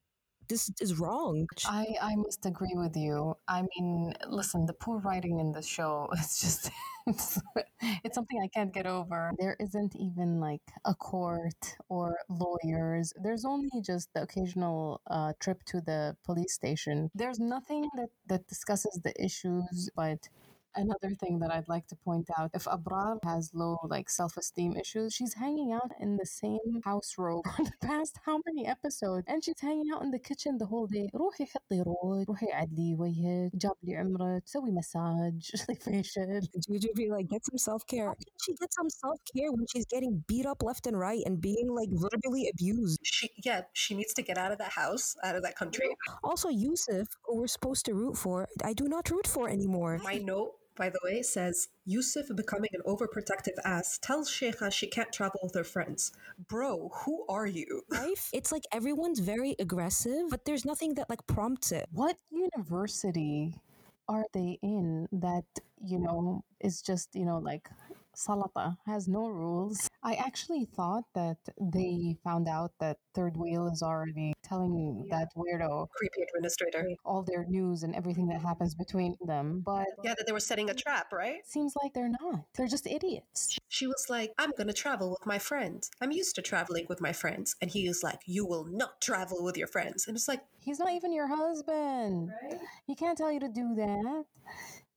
this 0.48 0.72
is 0.80 1.00
wrong. 1.00 1.48
I, 1.66 1.86
I 2.02 2.16
must 2.16 2.46
agree 2.46 2.76
with 2.76 2.96
you. 2.96 3.36
I 3.48 3.62
mean, 3.62 4.14
listen, 4.28 4.66
the 4.66 4.74
poor 4.74 5.00
writing 5.00 5.40
in 5.40 5.52
this 5.52 5.68
show 5.68 6.10
is 6.20 6.40
just 6.40 6.72
it's, 7.06 7.40
it's 8.04 8.16
something 8.16 8.40
I 8.42 8.48
can't 8.48 8.74
get 8.74 8.86
over. 8.86 9.32
There 9.38 9.58
isn't 9.60 9.96
even 9.96 10.40
like 10.40 10.62
a 10.86 10.94
court 10.94 11.76
or 11.90 12.16
lawyers. 12.30 13.14
There's 13.22 13.46
only 13.46 13.70
just 13.86 14.14
the 14.14 14.24
occasional 14.24 15.02
uh, 15.10 15.34
trip 15.40 15.64
to 15.66 15.82
the 15.82 16.16
police 16.24 16.54
station. 16.54 17.12
There's 17.14 17.40
nothing 17.40 17.90
that, 17.96 18.10
that 18.28 18.48
discusses 18.48 19.02
the 19.04 19.14
issues, 19.22 19.90
but 19.96 20.30
Another 20.77 21.13
thing 21.15 21.41
that 21.41 21.51
I'd 21.51 21.69
like 21.69 21.89
to 21.89 21.97
point 21.97 22.29
out 22.39 22.51
if 22.55 22.65
Abrar 22.65 23.19
has 23.25 23.51
low 23.53 23.79
like 23.85 24.09
self-esteem 24.09 24.77
issues, 24.77 25.13
she's 25.13 25.35
hanging 25.35 25.73
out 25.73 25.91
in 25.99 26.17
the 26.17 26.27
same 26.27 26.83
house 26.85 27.15
robe 27.19 27.45
for 27.57 27.65
the 27.65 27.73
past 27.83 28.19
how 28.25 28.39
many 28.47 28.65
episodes 28.67 29.25
and 29.27 29.43
she's 29.43 29.61
hanging 29.61 29.87
out 29.93 30.03
in 30.03 30.13
the 30.13 30.21
kitchen 30.21 30.57
the 30.59 30.67
whole 30.67 30.87
day 30.87 31.11
روحي 31.15 31.47
حطي 31.47 31.83
رود 31.83 32.25
روحي 32.29 32.53
عدلي 32.53 32.95
وجهك 32.95 33.57
جاب 33.57 33.77
لي 33.83 33.97
عمرك 33.97 34.43
سوي 34.47 34.71
مساج 34.71 35.51
facial 35.85 36.41
Juju 36.69 36.89
be 36.95 37.11
like, 37.11 37.29
get 37.29 37.45
some 37.45 37.59
self 37.59 37.87
care. 37.87 38.07
How 38.07 38.15
can 38.15 38.35
she 38.45 38.55
get 38.55 38.73
some 38.73 38.91
self 38.91 39.19
care 39.35 39.51
when 39.51 39.67
she's 39.73 39.87
getting 39.87 40.25
beat 40.29 40.47
up 40.47 40.63
left 40.63 40.87
and 40.87 40.99
right 40.99 41.23
and 41.27 41.41
being 41.41 41.69
like 41.79 41.89
verbally 41.91 42.49
abused? 42.53 43.01
She 43.03 43.31
yeah, 43.45 43.63
she 43.73 43.95
needs 43.95 44.15
to 44.15 44.23
get 44.23 44.39
out 44.39 44.53
of 44.53 44.59
that 44.59 44.73
house, 44.73 45.17
out 45.25 45.37
of 45.37 45.43
that 45.43 45.57
country. 45.57 45.89
Also, 46.23 46.49
Yusuf, 46.49 47.09
who 47.25 47.39
we're 47.39 47.47
supposed 47.47 47.85
to 47.87 47.95
root 47.95 48.17
for, 48.17 48.47
I 48.65 48.73
do 48.73 48.87
not 48.89 49.11
root 49.11 49.27
for 49.27 49.49
anymore. 49.49 49.99
My 50.03 50.19
note, 50.19 50.53
by 50.76 50.90
the 50.90 51.00
way, 51.04 51.22
says 51.22 51.70
Yusuf 51.86 52.28
becoming 52.36 52.72
an 52.74 52.82
overprotective 52.86 53.58
ass 53.64 53.98
tells 53.98 54.30
Sheikha 54.30 54.72
she 54.72 54.88
can't 54.88 55.12
travel 55.12 55.40
with 55.44 55.54
her 55.56 55.64
friends. 55.64 56.12
Bro, 56.48 56.92
who 57.06 57.26
are 57.30 57.46
you? 57.46 57.82
Life, 57.90 58.30
it's 58.34 58.52
like 58.52 58.64
everyone's 58.72 59.20
very 59.20 59.56
aggressive, 59.60 60.30
but 60.30 60.46
there's 60.46 60.66
nothing 60.66 60.96
that 60.96 61.10
like 61.10 61.26
prompts 61.28 61.72
it. 61.72 61.88
What 61.92 62.18
university 62.30 63.56
are 64.08 64.26
they 64.34 64.60
in 64.62 65.08
that, 65.12 65.46
you 65.84 66.00
know, 66.00 66.44
is 66.60 66.82
just, 66.82 67.16
you 67.16 67.26
know, 67.26 67.38
like 67.38 67.70
Salata 68.17 68.77
has 68.87 69.07
no 69.07 69.29
rules. 69.29 69.89
I 70.03 70.15
actually 70.15 70.65
thought 70.65 71.05
that 71.15 71.39
they 71.61 72.17
found 72.25 72.49
out 72.49 72.73
that 72.81 72.97
Third 73.15 73.37
Wheel 73.37 73.69
is 73.69 73.83
already 73.83 74.33
telling 74.43 75.07
that 75.11 75.29
weirdo 75.37 75.89
Creepy 75.91 76.23
administrator. 76.29 76.85
all 77.05 77.23
their 77.23 77.45
news 77.47 77.83
and 77.85 77.95
everything 77.95 78.27
that 78.29 78.41
happens 78.43 78.75
between 78.75 79.15
them, 79.27 79.63
but 79.65 79.87
Yeah, 80.03 80.15
that 80.17 80.27
they 80.27 80.33
were 80.33 80.41
setting 80.41 80.69
a 80.71 80.75
trap, 80.75 81.13
right? 81.13 81.37
it 81.39 81.47
seems 81.47 81.75
like 81.81 81.95
they're 81.95 82.09
not. 82.21 82.45
They're 82.57 82.67
just 82.67 82.87
idiots. 82.87 83.57
She 83.69 83.87
was 83.87 84.07
like, 84.09 84.33
I'm 84.39 84.53
gonna 84.59 84.73
travel 84.73 85.11
with 85.11 85.25
my 85.27 85.39
friends. 85.39 85.91
I'm 86.01 86.11
used 86.11 86.35
to 86.37 86.43
traveling 86.43 86.87
with 86.89 87.01
my 87.01 87.13
friends. 87.13 87.55
And 87.61 87.71
he 87.71 87.87
is 87.87 88.03
like, 88.03 88.21
You 88.27 88.45
will 88.47 88.65
not 88.65 89.01
travel 89.01 89.45
with 89.45 89.57
your 89.57 89.69
friends. 89.69 90.07
And 90.09 90.17
it's 90.17 90.27
like, 90.29 90.43
He's 90.59 90.79
not 90.81 90.91
even 90.93 91.13
your 91.13 91.29
husband. 91.29 92.31
He 92.87 92.95
can't 92.97 93.17
tell 93.17 93.31
you 93.31 93.41
to 93.41 93.49
do 93.49 93.75
that. 93.77 94.25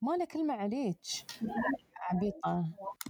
ما 0.03 0.17
له 0.17 0.25
كلمة 0.25 0.53
عليك. 0.53 0.97
عبيطة. 2.11 2.65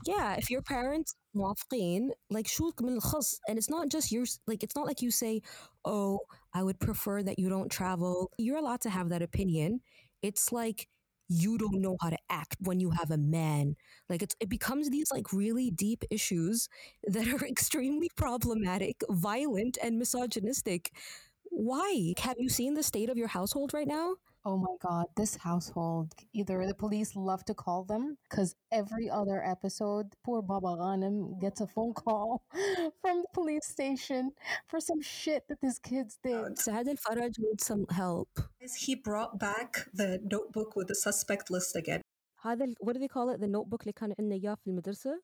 Yeah, 0.05 0.36
if 0.36 0.50
your 0.50 0.62
parents 0.62 1.15
موافقين, 1.36 2.12
like 2.29 2.48
شو 2.48 2.72
من 2.81 2.98
الخص, 2.98 3.39
and 3.50 3.58
it's 3.58 3.70
not 3.70 3.89
just 3.89 4.12
yours. 4.12 4.39
Like 4.48 4.63
it's 4.63 4.75
not 4.75 4.86
like 4.88 5.01
you 5.01 5.12
say, 5.12 5.41
"Oh, 5.86 6.20
I 6.53 6.63
would 6.63 6.79
prefer 6.79 7.24
that 7.24 7.39
you 7.39 7.50
don't 7.50 7.72
travel." 7.72 8.31
You're 8.38 8.58
allowed 8.58 8.81
to 8.81 8.89
have 8.89 9.10
that 9.10 9.22
opinion. 9.22 9.81
It's 10.22 10.51
like 10.51 10.88
you 11.27 11.58
don't 11.58 11.81
know 11.81 11.96
how 12.01 12.10
to 12.10 12.17
act 12.29 12.58
when 12.60 12.79
you 12.79 12.91
have 12.91 13.10
a 13.12 13.17
man. 13.17 13.75
Like 14.10 14.22
it's 14.22 14.36
it 14.39 14.50
becomes 14.50 14.89
these 14.89 15.10
like 15.12 15.31
really 15.34 15.72
deep 15.72 16.03
issues 16.10 16.67
that 17.08 17.27
are 17.27 17.46
extremely 17.48 18.10
problematic, 18.15 18.96
violent, 19.10 19.77
and 19.84 19.98
misogynistic. 19.98 20.91
Why? 21.50 22.13
Have 22.20 22.38
you 22.39 22.50
seen 22.50 22.74
the 22.75 22.84
state 22.84 23.10
of 23.10 23.17
your 23.17 23.27
household 23.27 23.74
right 23.74 23.88
now? 23.88 24.15
Oh 24.46 24.58
my 24.58 24.75
god, 24.81 25.05
this 25.15 25.36
household. 25.36 26.08
Either 26.34 26.65
the 26.65 26.74
police 26.74 27.15
love 27.15 27.46
to 27.46 27.53
call 27.53 27.84
them 27.84 28.17
because 28.27 28.55
every 28.72 29.08
other 29.08 29.39
episode, 29.46 30.08
poor 30.25 30.41
Baba 30.41 30.72
Ghanem 30.81 31.39
gets 31.39 31.62
a 31.62 31.67
phone 31.67 31.93
call 31.93 32.41
from 33.01 33.22
the 33.22 33.27
police 33.34 33.67
station 33.67 34.31
for 34.67 34.79
some 34.79 35.01
shit 35.01 35.48
that 35.48 35.60
his 35.62 35.77
kids 35.77 36.17
did. 36.24 36.58
Saad 36.58 36.88
Al 36.88 36.96
Faraj 37.05 37.36
needs 37.38 37.63
some 37.72 37.86
help. 38.01 38.29
he 38.86 38.96
brought 38.96 39.38
back 39.38 39.88
the 39.93 40.20
notebook 40.24 40.75
with 40.75 40.88
the 40.88 40.96
suspect 40.96 41.51
list 41.51 41.75
again. 41.75 42.01
هذا 42.43 42.65
ال- 42.65 42.75
what 42.79 42.93
do 42.96 43.00
they 43.00 43.08
call 43.08 43.29
it? 43.29 43.39
The 43.39 43.48
notebook 43.48 43.81
اللي 43.81 43.93
كان 43.93 44.13
عندنا 44.20 44.36
إياه 44.36 44.55
في 44.55 44.67
المدرسة? 44.67 45.22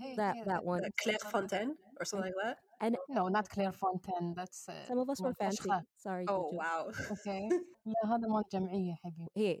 hey, 0.00 0.14
that 0.16 0.36
yeah, 0.36 0.44
that 0.46 0.64
one. 0.64 0.82
Claire 1.02 1.18
Fontaine 1.30 1.74
or 1.98 2.04
something 2.04 2.32
like 2.36 2.44
that. 2.44 2.56
And 2.80 2.96
no, 3.08 3.28
not 3.28 3.48
Clairefontaine. 3.48 4.34
That's 4.34 4.68
uh, 4.68 4.72
some 4.86 4.98
of 4.98 5.08
us 5.08 5.20
were 5.20 5.34
fancy. 5.34 5.70
Sorry. 5.96 6.26
Oh 6.28 6.50
wow. 6.52 6.90
okay. 7.12 7.48
Yeah, 7.86 8.04
هذا 8.04 8.26
مال 8.26 8.44
جمعية 8.52 8.96
حبيبي. 9.04 9.30
Hey, 9.34 9.60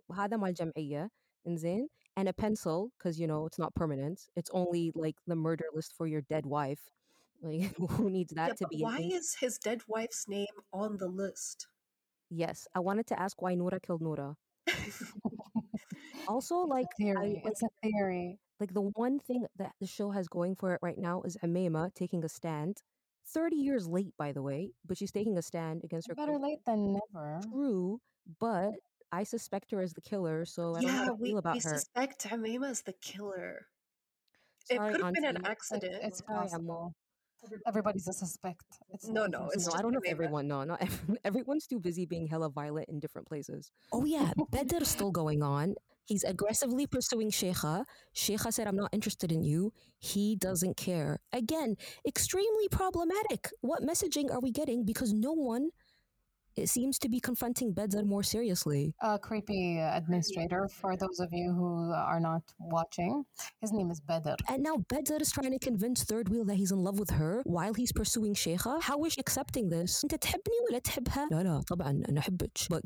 إنزين 1.46 1.88
and 2.16 2.28
a 2.28 2.32
pencil 2.32 2.90
because 2.98 3.18
you 3.20 3.26
know 3.26 3.46
it's 3.46 3.58
not 3.58 3.74
permanent. 3.74 4.28
It's 4.36 4.50
only 4.52 4.92
like 4.94 5.16
the 5.26 5.36
murder 5.36 5.66
list 5.74 5.94
for 5.96 6.06
your 6.06 6.22
dead 6.22 6.46
wife. 6.46 6.80
Like 7.42 7.74
who 7.90 8.10
needs 8.10 8.32
that 8.34 8.48
yeah, 8.48 8.54
to 8.54 8.66
be? 8.68 8.82
Why 8.82 8.98
is 9.12 9.36
his 9.40 9.58
dead 9.58 9.82
wife's 9.88 10.26
name 10.28 10.56
on 10.72 10.96
the 10.98 11.08
list? 11.08 11.66
Yes, 12.30 12.66
I 12.74 12.80
wanted 12.80 13.06
to 13.08 13.20
ask 13.20 13.40
why 13.42 13.54
Nora 13.54 13.80
killed 13.80 14.02
Nora. 14.02 14.36
also, 16.28 16.56
like, 16.56 16.88
I, 17.00 17.12
like, 17.12 17.42
it's 17.44 17.62
a 17.62 17.68
theory 17.82 18.38
like 18.60 18.74
the 18.74 18.90
one 18.94 19.18
thing 19.18 19.46
that 19.56 19.72
the 19.80 19.86
show 19.86 20.10
has 20.10 20.28
going 20.28 20.54
for 20.56 20.74
it 20.74 20.80
right 20.82 20.98
now 20.98 21.22
is 21.22 21.36
Amema 21.42 21.92
taking 21.94 22.24
a 22.24 22.28
stand. 22.28 22.82
Thirty 23.26 23.56
years 23.56 23.88
late, 23.88 24.14
by 24.18 24.32
the 24.32 24.42
way, 24.42 24.72
but 24.86 24.98
she's 24.98 25.10
taking 25.10 25.36
a 25.38 25.42
stand 25.42 25.82
against 25.82 26.08
her. 26.08 26.14
Better 26.14 26.38
late 26.38 26.64
than 26.66 26.92
never. 26.92 27.40
True, 27.50 28.00
but 28.38 28.72
I 29.10 29.24
suspect 29.24 29.70
her 29.70 29.80
as 29.80 29.92
the 29.94 30.00
killer, 30.00 30.44
so 30.44 30.74
I 30.76 30.80
don't 30.80 30.90
yeah, 30.90 31.10
we, 31.10 31.28
feel 31.30 31.38
about 31.38 31.54
we 31.54 31.60
suspect 31.60 32.26
Amema 32.28 32.70
is 32.70 32.82
the 32.82 32.94
killer. 33.00 33.66
It 34.70 34.78
could 34.78 35.02
have 35.02 35.12
been 35.12 35.24
an 35.24 35.44
accident. 35.44 35.96
It's 36.02 36.22
Sorry, 36.26 36.38
Ammo. 36.38 36.42
possible. 36.42 36.94
Everybody's 37.66 38.08
a 38.08 38.12
suspect. 38.12 38.64
It's 38.92 39.08
No, 39.08 39.26
no, 39.26 39.48
it's 39.52 39.66
No, 39.66 39.74
I 39.74 39.82
don't 39.82 39.92
know 39.92 40.00
if 40.02 40.10
everyone. 40.10 40.48
No, 40.48 40.64
not 40.64 40.82
everyone. 40.82 41.18
Everyone's 41.24 41.66
too 41.66 41.80
busy 41.80 42.06
being 42.06 42.26
hella 42.26 42.50
violent 42.50 42.88
in 42.88 43.00
different 43.00 43.26
places. 43.28 43.72
Oh 43.92 44.04
yeah, 44.04 44.32
Bedr 44.50 44.82
is 44.82 44.88
still 44.88 45.10
going 45.10 45.42
on. 45.42 45.74
He's 46.06 46.22
aggressively 46.22 46.86
pursuing 46.86 47.30
Sheikha. 47.30 47.84
Sheikha 48.14 48.52
said, 48.52 48.66
"I'm 48.66 48.76
not 48.76 48.92
interested 48.92 49.32
in 49.32 49.42
you." 49.42 49.72
He 49.98 50.36
doesn't 50.36 50.76
care. 50.76 51.20
Again, 51.32 51.76
extremely 52.06 52.68
problematic. 52.70 53.48
What 53.62 53.82
messaging 53.82 54.30
are 54.32 54.40
we 54.40 54.50
getting? 54.50 54.84
Because 54.84 55.12
no 55.12 55.32
one 55.32 55.70
it 56.56 56.68
seems 56.68 56.98
to 57.00 57.08
be 57.08 57.20
confronting 57.20 57.72
Bedr 57.72 58.04
more 58.04 58.22
seriously. 58.22 58.94
A 59.00 59.18
creepy 59.18 59.78
administrator, 59.78 60.68
for 60.68 60.96
those 60.96 61.20
of 61.20 61.28
you 61.32 61.52
who 61.52 61.92
are 61.92 62.20
not 62.20 62.42
watching. 62.58 63.24
His 63.60 63.72
name 63.72 63.90
is 63.90 64.00
Bedr. 64.00 64.36
And 64.48 64.62
now 64.62 64.76
Bedr 64.88 65.20
is 65.20 65.32
trying 65.32 65.52
to 65.52 65.58
convince 65.58 66.04
Third 66.04 66.28
Wheel 66.28 66.44
that 66.44 66.54
he's 66.54 66.72
in 66.72 66.78
love 66.78 66.98
with 66.98 67.10
her 67.10 67.42
while 67.44 67.74
he's 67.74 67.92
pursuing 67.92 68.34
Sheikha. 68.34 68.82
How 68.82 69.04
is 69.04 69.14
she 69.14 69.20
accepting 69.20 69.68
this? 69.68 70.04
But 70.08 70.20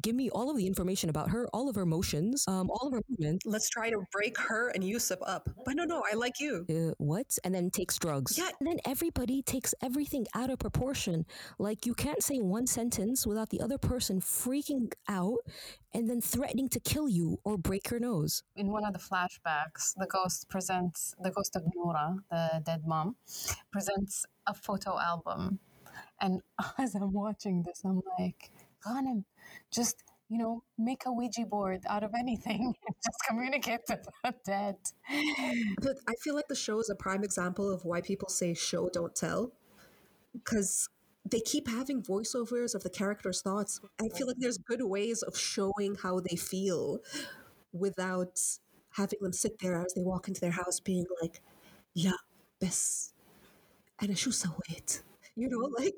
give 0.03 0.15
me 0.15 0.31
all 0.31 0.51
of 0.51 0.57
the 0.57 0.67
information 0.67 1.11
about 1.11 1.31
her, 1.31 1.47
all 1.53 1.69
of 1.69 1.77
her 1.77 1.87
motions, 1.87 2.45
um, 2.49 2.71
all 2.71 2.89
of 2.89 2.95
her 2.95 3.03
movements. 3.09 3.45
Let's 3.47 3.69
try 3.69 3.91
to 3.91 4.01
break 4.13 4.39
her 4.39 4.71
and 4.75 4.83
Yusuf 4.83 5.19
up. 5.27 5.49
But 5.65 5.77
no, 5.77 5.85
no, 5.85 6.03
I 6.11 6.15
like 6.15 6.41
you. 6.41 6.65
Uh, 6.69 6.95
what? 6.99 7.27
And 7.45 7.55
then 7.55 7.71
takes 7.71 7.99
drugs. 7.99 8.39
Yeah. 8.39 8.51
And 8.61 8.69
then 8.69 8.79
everybody 8.87 9.43
takes 9.43 9.75
everything 9.83 10.27
out 10.35 10.51
of 10.51 10.59
proportion. 10.59 11.27
Like 11.59 11.87
you 11.87 11.95
can't 11.95 12.23
say 12.23 12.39
one 12.39 12.67
sentence 12.67 13.27
without 13.27 13.51
the 13.51 13.58
other 13.61 13.79
person 13.79 14.21
freaking 14.21 14.93
out 15.09 15.39
and 15.93 16.09
then 16.09 16.21
threatening 16.21 16.69
to 16.71 16.81
kill 16.81 17.09
you 17.09 17.39
or 17.45 17.57
break 17.57 17.91
your 17.91 18.01
nose. 18.01 18.43
In 18.57 18.71
one 18.71 18.85
of 18.85 18.93
the 18.93 18.99
flashbacks, 18.99 19.95
the 19.97 20.07
ghost 20.07 20.49
presents, 20.49 21.15
the 21.21 21.31
ghost 21.31 21.57
of 21.57 21.63
Nora, 21.75 22.17
the 22.31 22.63
dead 22.65 22.83
mom, 22.87 23.17
presents 23.73 24.27
a 24.47 24.55
photo 24.55 24.99
album. 24.99 25.61
And 26.21 26.41
as 26.79 26.95
I'm 26.95 27.13
watching 27.13 27.63
this, 27.63 27.83
I'm 27.85 28.03
like, 28.19 28.51
Ghanem, 28.87 29.25
just, 29.71 30.03
you 30.29 30.39
know, 30.39 30.63
make 30.77 31.05
a 31.07 31.13
Ouija 31.13 31.47
board 31.47 31.81
out 31.89 32.05
of 32.05 32.13
anything 32.19 32.75
and 32.87 32.97
just 33.05 33.19
communicate 33.27 33.81
with 33.89 34.07
the 34.23 34.35
dead. 34.45 34.77
But 35.81 35.97
I 36.07 36.15
feel 36.21 36.35
like 36.35 36.49
the 36.49 36.55
show 36.55 36.79
is 36.81 36.91
a 36.91 36.95
prime 36.95 37.25
example 37.25 37.73
of 37.73 37.85
why 37.85 38.01
people 38.01 38.29
say 38.29 38.55
show 38.55 38.89
don't 38.89 39.15
tell. 39.15 39.53
Because 40.33 40.89
they 41.31 41.41
keep 41.41 41.69
having 41.69 42.03
voiceovers 42.03 42.75
of 42.75 42.83
the 42.83 42.91
characters' 42.91 43.43
thoughts. 43.43 43.81
I 44.01 44.09
feel 44.09 44.27
like 44.27 44.37
there's 44.39 44.59
good 44.59 44.83
ways 44.83 45.23
of 45.23 45.37
showing 45.37 45.97
how 46.03 46.21
they 46.21 46.37
feel 46.37 47.01
without 47.73 48.41
having 48.91 49.19
them 49.21 49.33
sit 49.33 49.59
there 49.61 49.81
as 49.81 49.93
they 49.95 50.03
walk 50.03 50.29
into 50.29 50.41
their 50.41 50.51
house 50.53 50.81
being 50.81 51.07
like, 51.23 51.41
La 51.97 52.13
bes, 52.61 53.13
and 54.01 54.17
shoe 54.17 54.33
sawit. 54.33 55.03
You 55.37 55.49
know, 55.49 55.69
mm-hmm. 55.69 55.85
like 55.85 55.95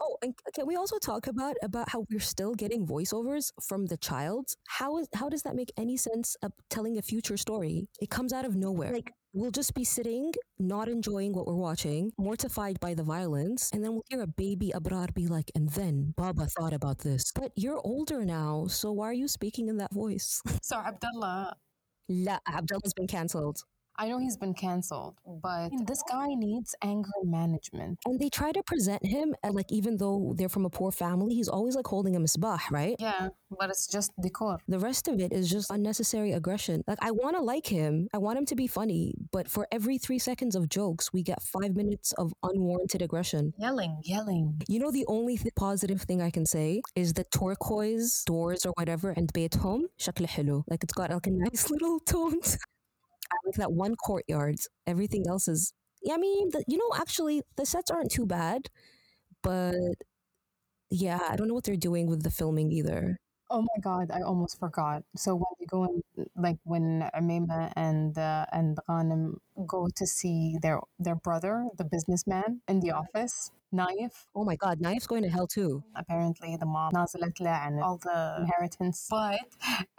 oh, 0.00 0.16
and 0.22 0.32
can 0.54 0.64
we 0.68 0.76
also 0.76 0.96
talk 0.98 1.26
about 1.26 1.56
about 1.60 1.88
how 1.88 2.06
we're 2.08 2.20
still 2.20 2.54
getting 2.54 2.86
voiceovers 2.86 3.50
from 3.60 3.86
the 3.86 3.96
child? 3.96 4.54
How 4.68 4.98
is 4.98 5.08
how 5.12 5.28
does 5.28 5.42
that 5.42 5.56
make 5.56 5.72
any 5.76 5.96
sense 5.96 6.36
of 6.40 6.52
telling 6.70 6.98
a 6.98 7.02
future 7.02 7.36
story? 7.36 7.88
It 8.00 8.10
comes 8.10 8.32
out 8.32 8.44
of 8.44 8.54
nowhere. 8.54 8.92
Like 8.92 9.12
we'll 9.32 9.50
just 9.50 9.74
be 9.74 9.84
sitting, 9.84 10.32
not 10.58 10.88
enjoying 10.88 11.32
what 11.32 11.46
we're 11.46 11.54
watching, 11.54 12.12
mortified 12.18 12.78
by 12.80 12.94
the 12.94 13.02
violence, 13.02 13.70
and 13.72 13.84
then 13.84 13.92
we'll 13.92 14.04
hear 14.08 14.22
a 14.22 14.26
baby 14.26 14.72
Abrar 14.74 15.12
be 15.14 15.26
like, 15.26 15.50
and 15.54 15.68
then 15.70 16.14
Baba 16.16 16.46
thought 16.46 16.72
about 16.72 16.98
this. 16.98 17.32
But 17.34 17.52
you're 17.56 17.80
older 17.84 18.24
now, 18.24 18.66
so 18.68 18.92
why 18.92 19.06
are 19.08 19.12
you 19.14 19.28
speaking 19.28 19.68
in 19.68 19.78
that 19.78 19.92
voice? 19.92 20.40
So 20.62 20.76
Abdullah, 20.78 21.56
La, 22.08 22.38
Abdullah's 22.46 22.94
been 22.94 23.06
cancelled. 23.06 23.62
I 23.99 24.09
know 24.09 24.19
he's 24.19 24.37
been 24.37 24.53
canceled, 24.53 25.15
but 25.25 25.71
this 25.87 26.03
guy 26.07 26.27
needs 26.29 26.75
anger 26.83 27.09
management. 27.23 27.97
And 28.05 28.19
they 28.19 28.29
try 28.29 28.51
to 28.51 28.61
present 28.61 29.03
him 29.03 29.33
as 29.43 29.53
like, 29.53 29.71
even 29.71 29.97
though 29.97 30.35
they're 30.37 30.49
from 30.49 30.65
a 30.65 30.69
poor 30.69 30.91
family, 30.91 31.33
he's 31.33 31.47
always 31.47 31.75
like 31.75 31.87
holding 31.87 32.15
a 32.15 32.19
misbah, 32.19 32.59
right? 32.69 32.95
Yeah, 32.99 33.29
but 33.49 33.71
it's 33.71 33.87
just 33.87 34.11
decor. 34.21 34.59
The 34.67 34.77
rest 34.77 35.07
of 35.07 35.19
it 35.19 35.33
is 35.33 35.49
just 35.49 35.71
unnecessary 35.71 36.33
aggression. 36.33 36.83
Like, 36.87 36.99
I 37.01 37.09
want 37.09 37.37
to 37.37 37.41
like 37.41 37.65
him. 37.65 38.07
I 38.13 38.19
want 38.19 38.37
him 38.37 38.45
to 38.45 38.55
be 38.55 38.67
funny. 38.67 39.15
But 39.31 39.49
for 39.49 39.67
every 39.71 39.97
three 39.97 40.19
seconds 40.19 40.55
of 40.55 40.69
jokes, 40.69 41.11
we 41.11 41.23
get 41.23 41.41
five 41.41 41.75
minutes 41.75 42.11
of 42.13 42.33
unwarranted 42.43 43.01
aggression. 43.01 43.53
Yelling, 43.57 43.99
yelling. 44.03 44.61
You 44.67 44.79
know, 44.79 44.91
the 44.91 45.05
only 45.07 45.37
th- 45.37 45.55
positive 45.55 46.01
thing 46.03 46.21
I 46.21 46.29
can 46.29 46.45
say 46.45 46.83
is 46.95 47.13
the 47.13 47.23
turquoise 47.23 48.23
doors 48.27 48.63
or 48.63 48.73
whatever 48.77 49.09
and 49.09 49.33
بيتهم 49.33 49.87
شكله 49.97 50.27
حلو. 50.27 50.63
Like, 50.69 50.83
it's 50.83 50.93
got 50.93 51.09
like 51.09 51.25
a 51.25 51.31
nice 51.31 51.71
little 51.71 51.99
tones. 51.99 52.59
Like 53.46 53.56
that 53.56 53.72
one 53.72 53.94
courtyard. 53.96 54.56
Everything 54.86 55.24
else 55.28 55.48
is, 55.48 55.72
yeah, 56.02 56.14
I 56.14 56.18
mean, 56.18 56.50
the, 56.50 56.64
you 56.68 56.78
know, 56.78 56.90
actually, 56.96 57.42
the 57.56 57.66
sets 57.66 57.90
aren't 57.90 58.10
too 58.10 58.26
bad. 58.26 58.68
But 59.42 59.74
yeah, 60.90 61.20
I 61.28 61.36
don't 61.36 61.48
know 61.48 61.54
what 61.54 61.64
they're 61.64 61.76
doing 61.76 62.06
with 62.06 62.22
the 62.22 62.30
filming 62.30 62.70
either. 62.72 63.18
Oh 63.50 63.62
my 63.62 63.80
god, 63.80 64.10
I 64.10 64.22
almost 64.22 64.58
forgot. 64.58 65.02
So 65.16 65.34
when 65.34 65.52
they 65.60 65.66
go 65.66 65.84
in, 65.84 66.02
like 66.36 66.56
when 66.64 67.08
Amima 67.14 67.72
and 67.76 68.16
uh, 68.16 68.46
and 68.52 68.78
Ghanem 68.88 69.36
go 69.66 69.88
to 69.94 70.06
see 70.06 70.56
their 70.62 70.80
their 70.98 71.16
brother, 71.16 71.68
the 71.76 71.84
businessman, 71.84 72.62
in 72.68 72.80
the 72.80 72.92
office, 72.92 73.50
Naif. 73.72 74.26
Oh 74.34 74.44
my 74.44 74.56
God, 74.56 74.80
Naif's 74.80 75.06
going 75.06 75.22
to 75.22 75.28
hell 75.28 75.46
too. 75.46 75.82
Apparently, 75.96 76.56
the 76.56 76.66
mom 76.66 76.92
nazilat 76.92 77.40
and 77.40 77.82
all 77.82 77.98
the 77.98 78.36
inheritance. 78.40 79.06
But 79.10 79.40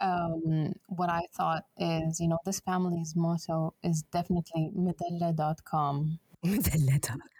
um, 0.00 0.72
what 0.88 1.10
I 1.10 1.22
thought 1.36 1.64
is, 1.78 2.20
you 2.20 2.28
know, 2.28 2.38
this 2.44 2.60
family's 2.60 3.14
motto 3.16 3.74
is 3.82 4.04
definitely 4.12 4.70
medalla.com. 4.74 6.18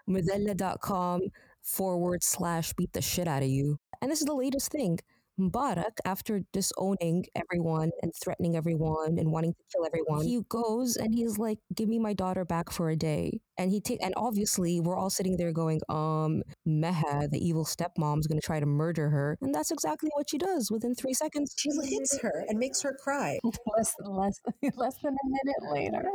Medalla. 0.06 1.20
Forward 1.62 2.22
slash 2.22 2.74
beat 2.74 2.92
the 2.92 3.00
shit 3.00 3.26
out 3.26 3.42
of 3.42 3.48
you. 3.48 3.78
And 4.02 4.10
this 4.10 4.20
is 4.20 4.26
the 4.26 4.34
latest 4.34 4.70
thing. 4.70 4.98
Mubarak, 5.40 5.98
after 6.04 6.42
disowning 6.52 7.24
everyone 7.34 7.90
and 8.02 8.12
threatening 8.22 8.54
everyone 8.54 9.18
and 9.18 9.32
wanting 9.32 9.52
to 9.54 9.58
kill 9.72 9.84
everyone, 9.84 10.24
he 10.24 10.40
goes 10.48 10.96
and 10.96 11.12
he's 11.14 11.38
like, 11.38 11.58
Give 11.74 11.88
me 11.88 11.98
my 11.98 12.12
daughter 12.12 12.44
back 12.44 12.70
for 12.70 12.88
a 12.90 12.96
day. 12.96 13.40
And 13.58 13.70
he 13.70 13.80
take 13.80 14.02
and 14.02 14.14
obviously 14.16 14.80
we're 14.80 14.96
all 14.96 15.10
sitting 15.10 15.36
there 15.36 15.52
going, 15.52 15.80
"Um, 15.88 16.42
Meha, 16.66 17.30
the 17.30 17.38
evil 17.38 17.64
stepmom's 17.64 18.26
gonna 18.26 18.40
try 18.40 18.60
to 18.60 18.66
murder 18.66 19.10
her," 19.10 19.38
and 19.40 19.54
that's 19.54 19.70
exactly 19.70 20.10
what 20.14 20.30
she 20.30 20.38
does 20.38 20.70
within 20.70 20.94
three 20.94 21.14
seconds. 21.14 21.54
She 21.56 21.70
hits 21.84 22.18
her 22.20 22.44
and 22.48 22.58
makes 22.58 22.82
her 22.82 22.96
cry. 23.02 23.38
less, 23.76 23.94
less, 24.00 24.40
less 24.76 24.96
than 25.02 25.14
a 25.14 25.28
minute 25.28 25.72
later. 25.72 26.08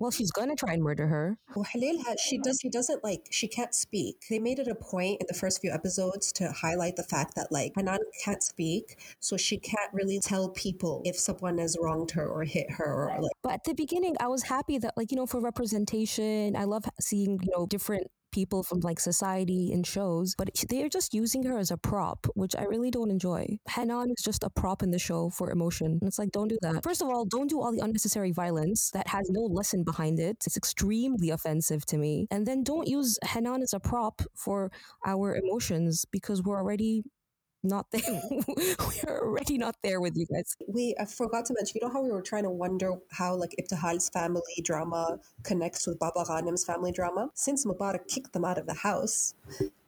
Well, 0.00 0.10
she's 0.10 0.30
gonna 0.30 0.56
try 0.56 0.74
and 0.74 0.82
murder 0.82 1.06
her. 1.06 1.38
Well, 1.54 1.64
Halil 1.64 2.02
has, 2.04 2.20
she 2.20 2.38
does 2.38 2.58
she 2.60 2.68
doesn't 2.68 3.02
like 3.04 3.26
she 3.30 3.48
can't 3.48 3.74
speak. 3.74 4.24
They 4.30 4.38
made 4.38 4.58
it 4.58 4.68
a 4.68 4.74
point 4.74 5.20
in 5.20 5.26
the 5.28 5.34
first 5.34 5.60
few 5.60 5.70
episodes 5.72 6.32
to 6.32 6.50
highlight 6.52 6.96
the 6.96 7.02
fact 7.04 7.34
that 7.36 7.50
like 7.50 7.72
Hanan 7.76 7.98
can't 8.24 8.42
speak, 8.42 8.98
so 9.20 9.36
she 9.36 9.58
can't 9.58 9.92
really 9.92 10.20
tell 10.20 10.48
people 10.50 11.02
if 11.04 11.18
someone 11.18 11.58
has 11.58 11.76
wronged 11.80 12.10
her 12.12 12.26
or 12.26 12.44
hit 12.44 12.70
her 12.72 13.10
or 13.10 13.20
like 13.22 13.32
But 13.42 13.52
at 13.52 13.64
the 13.64 13.74
beginning, 13.74 14.16
I 14.20 14.28
was 14.28 14.42
happy 14.44 14.78
that, 14.78 14.94
like, 14.96 15.10
you 15.10 15.16
know, 15.16 15.26
for 15.26 15.40
representation, 15.40 16.56
I 16.56 16.64
love 16.64 16.75
seeing, 17.00 17.38
you 17.42 17.52
know, 17.56 17.66
different 17.66 18.08
people 18.32 18.62
from 18.62 18.80
like 18.80 19.00
society 19.00 19.72
in 19.72 19.82
shows, 19.82 20.34
but 20.36 20.50
they're 20.68 20.90
just 20.90 21.14
using 21.14 21.42
her 21.44 21.58
as 21.58 21.70
a 21.70 21.76
prop, 21.76 22.26
which 22.34 22.54
I 22.54 22.64
really 22.64 22.90
don't 22.90 23.10
enjoy. 23.10 23.58
Hanan 23.68 24.10
is 24.10 24.22
just 24.22 24.44
a 24.44 24.50
prop 24.50 24.82
in 24.82 24.90
the 24.90 24.98
show 24.98 25.30
for 25.30 25.50
emotion. 25.50 25.98
And 26.00 26.02
it's 26.02 26.18
like, 26.18 26.32
don't 26.32 26.48
do 26.48 26.58
that. 26.60 26.82
First 26.82 27.00
of 27.00 27.08
all, 27.08 27.24
don't 27.24 27.48
do 27.48 27.60
all 27.62 27.72
the 27.72 27.80
unnecessary 27.80 28.32
violence 28.32 28.90
that 28.90 29.08
has 29.08 29.30
no 29.30 29.42
lesson 29.42 29.84
behind 29.84 30.18
it. 30.18 30.36
It's 30.44 30.56
extremely 30.56 31.30
offensive 31.30 31.86
to 31.86 31.96
me. 31.96 32.26
And 32.30 32.46
then 32.46 32.62
don't 32.62 32.86
use 32.86 33.18
Hanan 33.24 33.62
as 33.62 33.72
a 33.72 33.80
prop 33.80 34.20
for 34.34 34.70
our 35.06 35.34
emotions 35.34 36.04
because 36.10 36.42
we're 36.42 36.58
already 36.58 37.04
not 37.66 37.90
there. 37.90 38.02
Hmm. 38.02 38.40
we're 39.06 39.20
already 39.20 39.58
not 39.58 39.76
there 39.82 40.00
with 40.00 40.16
you 40.16 40.26
guys. 40.26 40.56
we 40.68 40.94
I 40.98 41.04
forgot 41.04 41.46
to 41.46 41.54
mention, 41.54 41.78
you 41.80 41.86
know 41.86 41.92
how 41.92 42.02
we 42.02 42.10
were 42.10 42.22
trying 42.22 42.44
to 42.44 42.50
wonder 42.50 42.94
how 43.10 43.34
like 43.34 43.54
Ibtihal's 43.60 44.08
family 44.10 44.60
drama 44.62 45.18
connects 45.42 45.86
with 45.86 45.98
Baba 45.98 46.24
Ghanim's 46.24 46.64
family 46.64 46.92
drama? 46.92 47.30
Since 47.34 47.66
Mubarak 47.66 48.08
kicked 48.08 48.32
them 48.32 48.44
out 48.44 48.58
of 48.58 48.66
the 48.66 48.74
house, 48.74 49.34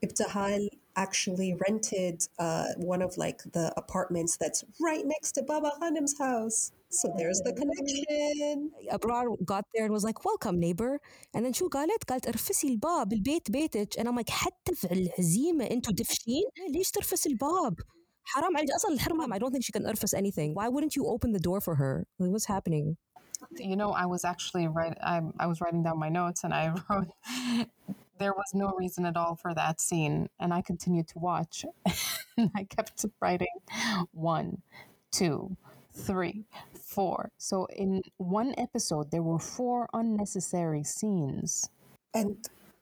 Ibtihal 0.04 0.68
actually 1.04 1.50
rented 1.66 2.16
uh, 2.38 2.68
one 2.92 3.02
of 3.06 3.16
like 3.24 3.40
the 3.56 3.66
apartments 3.82 4.32
that's 4.36 4.60
right 4.88 5.04
next 5.14 5.32
to 5.36 5.42
Baba 5.42 5.70
Ghanem's 5.80 6.16
house. 6.18 6.72
So 6.90 7.06
there's 7.18 7.40
the 7.46 7.52
connection. 7.60 8.70
Abrar 8.96 9.24
got 9.44 9.64
there 9.74 9.84
and 9.86 9.92
was 9.98 10.04
like, 10.08 10.24
welcome 10.24 10.56
neighbor. 10.58 10.92
And 11.34 11.44
then 11.44 11.52
شو 11.52 11.68
قالت؟ 11.68 12.04
قالت 12.08 12.26
ارفسي 12.26 12.68
الباب 12.68 13.12
البيت 13.12 13.50
بيتك. 13.50 14.00
And 14.00 14.08
I'm 14.08 14.16
like 14.16 14.30
حتى 14.30 14.74
في 14.74 14.92
الهزيمة 14.92 15.64
انتوا 15.64 15.92
دفشين؟ 15.92 16.44
ليش 16.68 16.90
ترفس 16.90 17.26
الباب؟ 17.26 17.74
حرام 18.24 18.56
عليك 18.56 18.70
اصلا 18.70 18.94
الحرمة 18.94 19.36
I 19.36 19.38
don't 19.38 19.52
think 19.52 19.64
she 19.64 19.72
can 19.80 19.86
ارفس 19.86 20.16
anything. 20.16 20.54
Why 20.54 20.68
wouldn't 20.68 20.96
you 20.96 21.06
open 21.06 21.32
the 21.32 21.40
door 21.40 21.60
for 21.60 21.74
her? 21.74 22.06
Like, 22.18 22.30
what's 22.30 22.46
happening? 22.46 22.96
You 23.70 23.76
know, 23.76 23.90
I 23.92 24.06
was 24.06 24.24
actually 24.24 24.66
right. 24.66 24.96
I, 25.12 25.16
I 25.38 25.46
was 25.46 25.60
writing 25.60 25.82
down 25.86 25.98
my 26.06 26.10
notes, 26.20 26.40
and 26.44 26.52
I 26.52 26.64
wrote 26.90 27.08
there 28.18 28.32
was 28.32 28.52
no 28.54 28.74
reason 28.76 29.04
at 29.06 29.16
all 29.16 29.36
for 29.36 29.54
that 29.54 29.80
scene. 29.80 30.28
And 30.38 30.52
I 30.52 30.62
continued 30.62 31.08
to 31.08 31.18
watch. 31.18 31.64
and 32.36 32.50
I 32.54 32.64
kept 32.64 33.04
writing 33.20 33.48
one, 34.12 34.62
two, 35.12 35.56
three, 35.92 36.44
four. 36.80 37.30
So 37.38 37.66
in 37.66 38.02
one 38.18 38.54
episode, 38.58 39.10
there 39.10 39.22
were 39.22 39.38
four 39.38 39.88
unnecessary 39.92 40.84
scenes. 40.84 41.68
And 42.14 42.36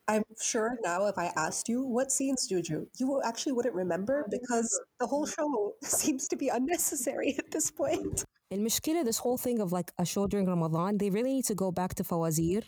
I'm 0.07 0.23
sure 0.41 0.77
now 0.83 1.07
if 1.07 1.17
I 1.17 1.31
asked 1.35 1.67
you, 1.67 1.83
what 1.83 2.11
scenes 2.11 2.47
did 2.47 2.69
you? 2.69 2.87
You 2.97 3.21
actually 3.23 3.51
wouldn't 3.51 3.75
remember 3.75 4.25
because 4.29 4.79
the 4.99 5.07
whole 5.07 5.25
show 5.25 5.73
seems 5.83 6.27
to 6.29 6.37
be 6.37 6.47
unnecessary 6.47 7.35
at 7.37 7.51
this 7.51 7.69
point. 7.71 8.23
In 8.49 8.63
Mishkila, 8.63 9.03
this 9.03 9.17
whole 9.17 9.37
thing 9.37 9.59
of 9.59 9.73
like 9.73 9.91
a 9.97 10.05
show 10.05 10.25
during 10.25 10.47
Ramadan, 10.47 10.97
they 10.97 11.09
really 11.09 11.33
need 11.33 11.45
to 11.45 11.55
go 11.55 11.71
back 11.71 11.95
to 11.95 12.03
Fawazir 12.03 12.63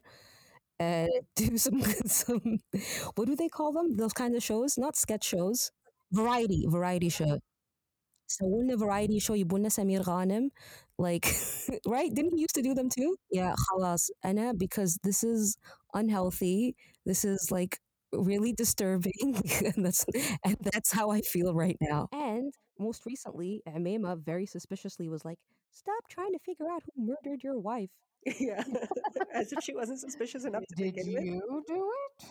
and 0.79 1.11
do 1.37 1.57
some, 1.59 1.83
some, 2.07 2.59
what 3.15 3.27
do 3.27 3.37
they 3.37 3.49
call 3.49 3.73
them? 3.73 3.97
Those 3.97 4.13
kinds 4.13 4.37
of 4.37 4.43
shows? 4.43 4.79
Not 4.79 4.97
sketch 4.97 5.25
shows. 5.25 5.71
Variety, 6.13 6.67
variety 6.69 7.09
show. 7.09 7.41
سووا 8.27 8.63
لنا 8.63 8.77
variety 8.77 9.21
show 9.21 9.31
يبوا 9.31 9.59
لنا 9.59 9.69
سمير 9.69 10.03
غانم 10.03 10.51
like 11.03 11.27
right 11.87 12.15
didn't 12.15 12.35
he 12.35 12.41
used 12.41 12.55
to 12.55 12.63
do 12.63 12.75
them 12.75 12.89
too 12.89 13.17
yeah 13.31 13.55
خلاص 13.57 14.11
أنا 14.25 14.53
because 14.53 14.99
this 15.03 15.23
is 15.25 15.57
unhealthy 15.95 16.75
this 17.07 17.25
is 17.25 17.51
like 17.51 17.79
really 18.13 18.53
disturbing 18.53 19.35
and 19.69 19.85
that's 19.85 20.05
and 20.45 20.57
that's 20.61 20.93
how 20.93 21.11
I 21.11 21.21
feel 21.21 21.55
right 21.55 21.77
now 21.81 22.09
and 22.13 22.55
most 22.79 23.03
recently 23.07 23.63
Amema 23.69 24.17
very 24.17 24.47
suspiciously 24.47 25.09
was 25.09 25.25
like 25.25 25.39
stop 25.71 26.03
trying 26.09 26.33
to 26.33 26.39
figure 26.39 26.69
out 26.71 26.83
who 26.87 26.93
murdered 27.11 27.43
your 27.43 27.59
wife 27.59 27.91
yeah. 28.40 28.64
As 29.34 29.52
if 29.54 29.64
she 29.64 29.74
wasn't 29.74 30.00
suspicious 30.00 30.46
enough 30.46 30.64
to 30.70 30.76
Did 30.76 30.96
begin 30.96 31.14
with. 31.14 31.24
you 31.24 31.64
do 31.68 31.92
it? 32.20 32.28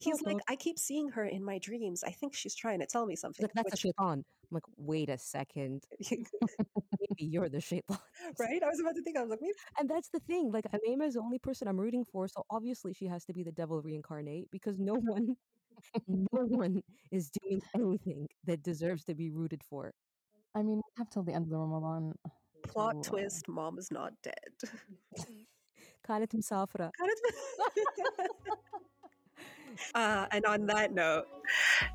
He's 0.00 0.22
like, 0.22 0.36
Mhm. 0.36 0.40
I 0.48 0.54
keep 0.56 0.78
seeing 0.78 1.08
her 1.10 1.24
in 1.24 1.42
my 1.42 1.58
dreams. 1.58 2.04
I 2.04 2.12
think 2.12 2.32
she's 2.34 2.54
trying 2.54 2.78
to 2.80 2.86
tell 2.86 3.04
me 3.04 3.16
something. 3.16 3.42
like 3.44 3.52
that's 3.52 3.72
a 3.72 3.74
which- 3.74 3.80
shaitan 3.80 4.24
I'm 4.50 4.54
like 4.54 4.64
wait 4.78 5.10
a 5.10 5.18
second 5.18 5.84
maybe 6.10 7.24
you're 7.24 7.48
the 7.50 7.60
shaitan 7.60 7.98
right? 8.38 8.62
I 8.62 8.68
was 8.68 8.80
about 8.80 8.94
to 8.94 9.02
think, 9.02 9.16
I 9.18 9.20
was 9.22 9.30
like, 9.30 9.40
maybe. 9.42 9.54
And 9.78 9.88
that's 9.90 10.08
the 10.10 10.20
thing. 10.20 10.50
Like 10.52 10.64
Amema 10.72 11.06
is 11.06 11.14
the 11.14 11.20
only 11.20 11.38
person 11.38 11.68
I'm 11.68 11.78
rooting 11.80 12.04
for, 12.12 12.28
so 12.28 12.44
obviously 12.50 12.94
she 12.94 13.06
has 13.06 13.24
to 13.26 13.32
be 13.34 13.42
the 13.42 13.52
devil 13.52 13.82
reincarnate 13.82 14.50
because 14.52 14.78
no 14.78 14.94
one, 14.94 15.36
no 16.08 16.44
one 16.46 16.80
is 17.10 17.30
doing 17.30 17.60
anything 17.74 18.26
that 18.44 18.62
deserves 18.62 19.04
to 19.04 19.14
be 19.14 19.30
rooted 19.30 19.62
for. 19.68 19.92
I 20.54 20.62
mean, 20.62 20.76
we 20.76 20.82
have 20.96 21.10
till 21.10 21.24
the 21.24 21.32
end 21.34 21.44
of 21.44 21.50
the 21.50 21.58
Ramadan. 21.58 22.14
Plot 22.62 23.02
twist: 23.02 23.48
Mom 23.48 23.78
is 23.78 23.90
not 23.90 24.12
dead. 24.22 24.54
كانت 26.08 26.36
مسافرة 26.36 26.90
Uh, 29.94 30.26
and 30.32 30.44
on 30.44 30.66
that 30.66 30.92
note, 30.92 31.26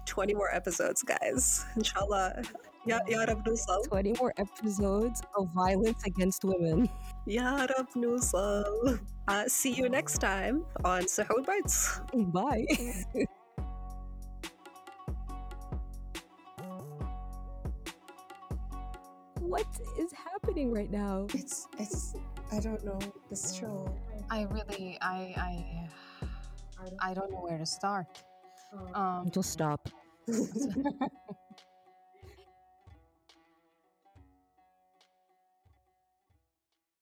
20 0.06 0.34
more 0.36 0.48
episodes, 0.56 1.04
guys. 1.04 1.66
Inshallah. 1.76 2.42
Ya, 2.86 3.00
ya 3.08 3.24
Rab 3.28 3.44
20 3.44 4.14
more 4.20 4.34
episodes 4.38 5.22
of 5.36 5.52
violence 5.52 6.02
against 6.06 6.46
women. 6.46 6.88
Ya 7.26 7.68
Rab 7.68 7.88
Nusal. 7.96 9.00
Uh, 9.28 9.46
see 9.48 9.72
you 9.72 9.90
next 9.90 10.20
time 10.20 10.64
on 10.84 11.04
Suhoor 11.12 11.44
Bites. 11.44 12.00
Bye. 12.32 12.64
what 19.54 19.68
is 20.00 20.12
happening 20.12 20.72
right 20.74 20.90
now? 20.90 21.28
It's, 21.36 21.68
it's, 21.78 22.16
I 22.52 22.60
don't 22.60 22.84
know, 22.84 22.98
this 23.30 23.54
show. 23.54 23.88
I 24.32 24.48
really, 24.50 24.98
I, 25.00 25.88
I, 26.82 26.90
I 27.00 27.14
don't 27.14 27.32
know 27.32 27.38
where 27.38 27.60
to 27.60 27.66
start. 27.66 28.24
Um, 28.96 29.30
Just 29.32 29.52
stop. 29.52 29.90